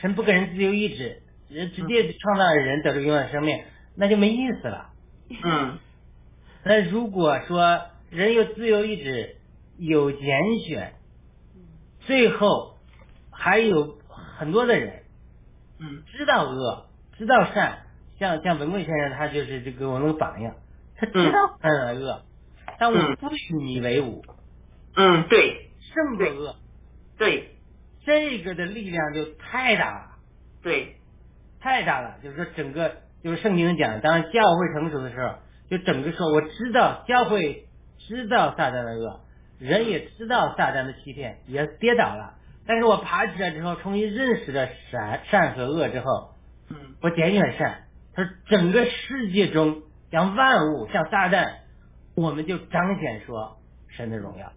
[0.00, 3.62] 神不给人自由意志，人直接创造人得到永远生命，
[3.94, 4.90] 那就没意思了。
[5.44, 5.78] 嗯，
[6.68, 9.36] 那如果说人有自由意志，
[9.78, 10.92] 有拣选，
[12.00, 12.76] 最后
[13.30, 15.04] 还有很多的人，
[15.78, 17.86] 嗯，知道恶，知道善，
[18.18, 20.56] 像像文贵先生，他就是这个我们的榜样，
[20.94, 22.22] 他知道善和恶，
[22.78, 24.22] 但我不许你为伍，
[24.94, 26.56] 嗯，对，胜过恶，
[27.16, 27.56] 对，
[28.04, 30.18] 这个的力量就太大了，
[30.62, 30.96] 对，
[31.60, 32.18] 太大了。
[32.22, 35.36] 就是说，整个就是圣经讲，当教会成熟的时候，
[35.70, 37.66] 就整个说，我知道教会
[37.98, 39.20] 知道撒旦的恶，
[39.58, 42.34] 人也知道撒旦的欺骗，也跌倒了。
[42.66, 46.34] 但是我爬起来之后，重新认识了善善和恶之后，
[46.68, 47.84] 嗯，我拣选善。
[48.14, 51.50] 他说，整个世界中，像万物，像撒旦，
[52.14, 53.58] 我们就彰显说
[53.88, 54.52] 神的荣耀，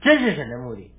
[0.00, 0.90] 这是神的目的。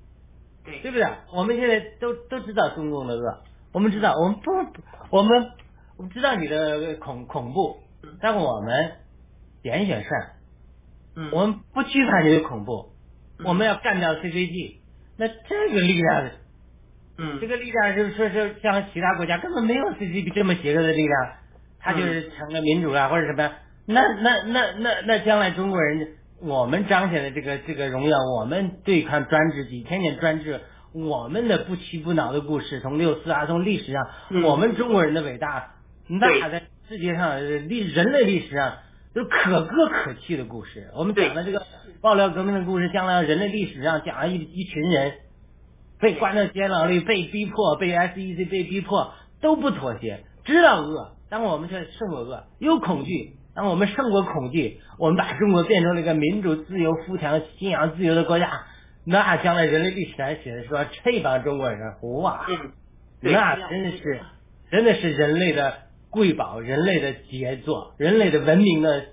[0.64, 1.08] 对，对不对？
[1.34, 4.52] 我们现在都都知道中共的恶，我们知道，我们不，
[5.10, 5.52] 我们
[5.98, 7.78] 我们知道你的恐恐怖，
[8.22, 8.94] 但我们
[9.66, 10.12] 拣选善，
[11.16, 12.94] 嗯，我们不惧怕这个恐怖，
[13.40, 13.46] 嗯。
[13.48, 14.76] 我们要干掉 CCG，
[15.18, 16.30] 那这个力量，
[17.18, 21.34] 嗯，这个力量就是说是像其他国家根本没有 CCP 这么邪恶的力量，
[21.80, 23.52] 它就是成了民主啊或者什么，
[23.88, 26.18] 那那那那那将来中国人。
[26.42, 30.60] 我们彰显的这个这个荣耀，我们对抗专制几千年专制，
[30.94, 34.44] 我们的不屈不挠的故事，从六四啊，从历史上，嗯。
[34.44, 35.76] 我们中国人的伟大，
[36.08, 37.40] 那在世界上
[37.70, 38.80] 历人类历史上
[39.16, 40.92] 都可歌可泣的故事。
[40.94, 41.66] 我们讲的这个
[42.02, 45.14] 爆料革命的故事，将来人类历史上讲了一一群人
[46.02, 53.38] 被关到监牢里，被逼迫，被 SEC 被逼迫，都不妥协，知道饿，但我们却胜过饿，有恐惧。
[53.56, 58.66] 当我们胜过恐惧，我们把中国变成了一个民主、自由、富强、信仰自由的国家，
[59.06, 61.80] 那将来人类历史上写的说这帮中国人
[62.22, 62.72] 哇，嗯，
[63.22, 64.20] 那真是
[64.70, 65.85] 真的是人类的
[66.16, 69.08] 瑰宝，人类的杰作，人类的文明的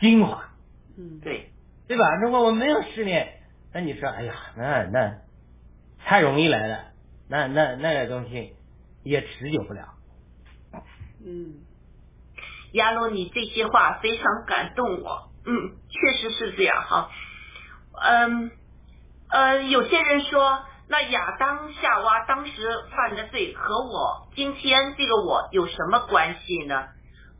[0.00, 0.54] 精华，
[0.96, 1.50] 嗯，对，
[1.86, 2.16] 对吧？
[2.22, 3.42] 如果我没有试炼，
[3.74, 5.18] 那你说，哎呀，那那
[5.98, 6.86] 太容易来了，
[7.28, 8.54] 那那那个东西
[9.04, 9.94] 也持久不了。
[11.24, 11.60] 嗯，
[12.72, 15.28] 亚罗，你这些话非常感动我。
[15.44, 17.10] 嗯，确实是这样哈。
[18.00, 18.50] 嗯
[19.28, 22.52] 呃，有些人说，那亚当夏娃当时
[22.94, 26.86] 犯的罪和我今天这个我有什么关系呢？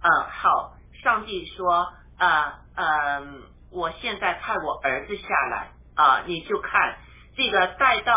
[0.00, 0.72] 嗯，好，
[1.04, 6.96] 上帝说，啊嗯，我现在派我儿子下来啊，你就看
[7.36, 8.14] 这个带到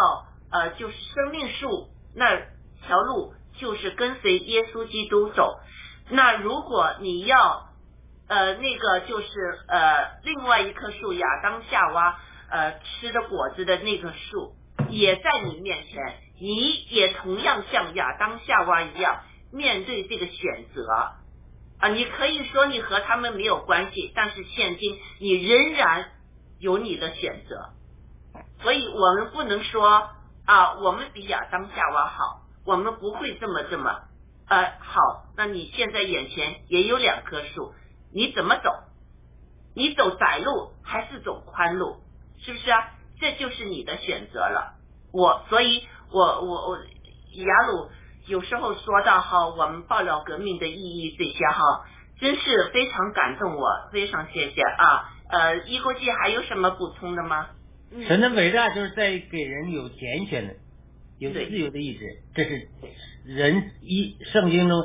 [0.53, 2.37] 呃，就生命树那
[2.87, 5.59] 条路，就是跟随耶稣基督走。
[6.11, 7.67] 那如果你要
[8.29, 9.27] 呃那个就是
[9.67, 14.55] 呃另外一棵树亚当夏娃呃吃的果子的那棵树
[14.89, 21.89] 也在你面前，你也同样像亚当夏娃一样面对这个选择啊。
[21.89, 26.11] 你可以说你和他们没有关系，但是现今你仍然
[26.59, 27.69] 有你的选择，
[28.61, 30.09] 所以我们不能说
[30.45, 34.03] 啊我们比亚当夏娃好，我们不会这么这么。
[34.47, 37.73] 呃，好，那你现在眼前也有两棵树，
[38.13, 38.71] 你怎么走？
[39.75, 41.97] 你走窄路还是走宽路？
[42.39, 42.91] 是不是啊？
[43.19, 44.74] 这就是你的选择了。
[45.15, 45.81] 我，所以
[46.11, 47.89] 我我我雅鲁
[48.27, 51.85] 有时候说到哈，我们爆料革命的意义这些哈，
[52.19, 55.09] 真是非常感动我，非常谢谢啊。
[55.29, 57.47] 呃，一国际还有什么补充的吗？
[58.07, 60.55] 神的伟大就是在给人有拣选的。
[61.17, 62.67] 有自由的意志，这是
[63.23, 64.83] 人一圣经中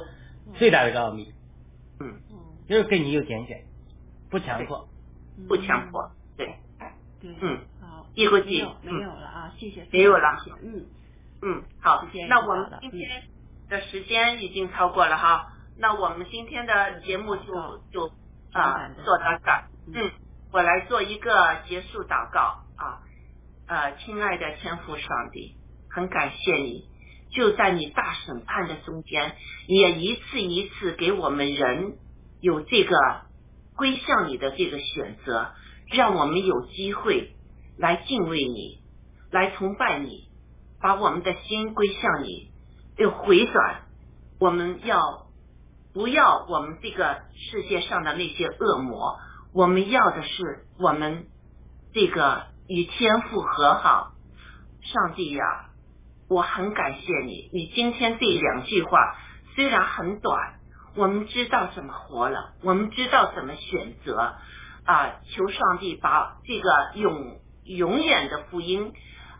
[0.55, 1.35] 最大的奥秘。
[1.98, 2.20] 嗯，
[2.69, 3.65] 就是给你有拣选，
[4.31, 4.89] 不强迫，
[5.48, 6.47] 不强迫，对，
[7.20, 7.70] 对，嗯，好，
[8.15, 10.87] 一国际没有了啊，谢谢，没有了，嗯。
[11.43, 13.23] 嗯，好，那我们今天
[13.70, 15.47] 的时间已经超过了哈，
[15.78, 17.45] 那我们今天的节目就
[17.91, 18.12] 就
[18.53, 19.65] 啊做到这儿，
[19.95, 20.11] 嗯，
[20.53, 23.01] 我来做一个结束祷告啊，
[23.69, 25.57] 呃，亲爱的天父上帝。
[25.89, 26.89] 很感谢你，
[27.32, 29.35] 就在你大审判的中间，
[29.66, 31.97] 也一次一次给我们人
[32.41, 32.97] 有这个
[33.74, 35.53] 归向你的这个选择，
[35.91, 37.35] 让我们有机会
[37.81, 38.82] 来敬畏你，
[39.31, 40.28] 来崇拜你，
[40.82, 42.51] 把我们的心归向你，
[42.98, 43.86] 又回转，
[44.39, 45.01] 我们要
[45.94, 49.19] 不要我们这个世界上的那些恶魔，
[49.55, 51.27] 我们要的是我们
[51.94, 54.12] 这个与天父和好。
[54.82, 55.70] 上帝呀，
[56.28, 59.16] 我很感谢你，你今天这两句话
[59.55, 60.61] 虽然很短，
[60.97, 64.35] 我们知道怎么活了，我们知道怎么选择
[64.85, 65.20] 啊！
[65.24, 68.93] 求上帝把这个永永远的福音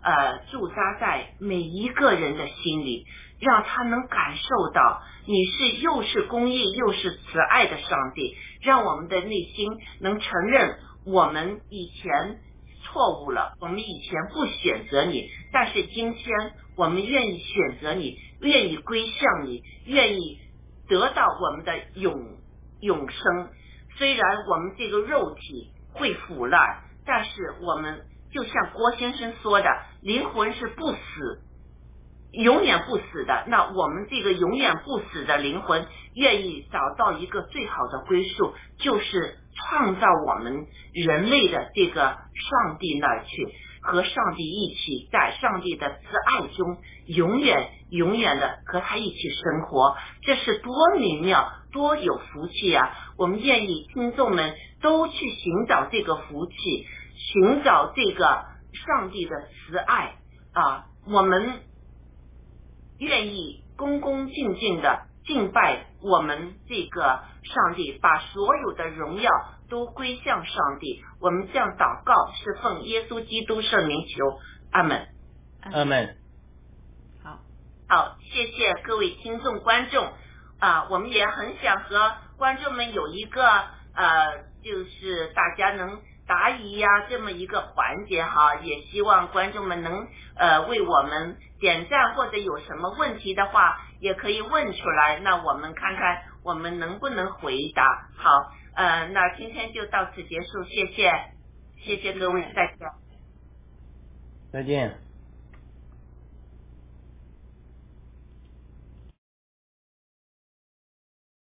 [0.03, 3.07] 呃驻扎在每一个人的心里。
[3.41, 12.39] 让他能感受到你是又是公义又是慈爱的上帝，让我们的内心能承认我们以前
[12.83, 20.39] 错误了，我们以前不选择你，但是今天我们愿意选择你，愿意归向你，愿意
[20.87, 22.37] 得到我们的永
[22.83, 23.49] 永生。
[23.97, 29.69] 虽然我们这个肉体会腐烂，但是我们就像郭先生说的，
[30.03, 30.99] 灵魂是不死。
[32.33, 35.85] 永远不死的，那我们这个永远不死的灵魂，
[36.15, 43.49] 愿意找到一个最好的归宿，就是创造我们人类的这个上帝那儿去，
[43.83, 46.77] 和上帝一起在上帝的慈爱中，
[47.07, 52.97] 永远永远的和他一起生活，这是多美妙，多有福气啊！
[53.19, 56.87] 我们愿意听众们都去寻找这个福气，
[57.33, 58.45] 寻找这个
[58.87, 60.17] 上帝的慈爱
[60.53, 60.87] 啊！
[61.07, 61.61] 我们。
[63.03, 67.01] 愿意恭恭敬敬的敬拜我们这个
[67.43, 69.31] 上帝，把所有的荣耀
[69.71, 71.03] 都归向上帝。
[71.19, 74.39] 我们这样祷告，是奉耶稣基督圣名求，
[74.71, 75.09] 阿门，
[75.63, 76.15] 阿门。
[77.25, 77.39] 好，
[77.89, 80.07] 好，谢谢各位听众观众
[80.59, 83.43] 啊，我们也很想和观众们有一个
[83.95, 86.03] 呃，就是大家能。
[86.31, 97.83] 答疑呀，这么一个环节哈，也希望观众们能呃为我们点赞，或者有什么问题的话，也可以问出来，那我们看看我们能不能回答。
[98.17, 98.31] 好，
[98.77, 101.13] 呃，那今天就到此结束，谢谢，
[101.83, 102.89] 谢谢各位，再见，
[104.53, 105.10] 再见。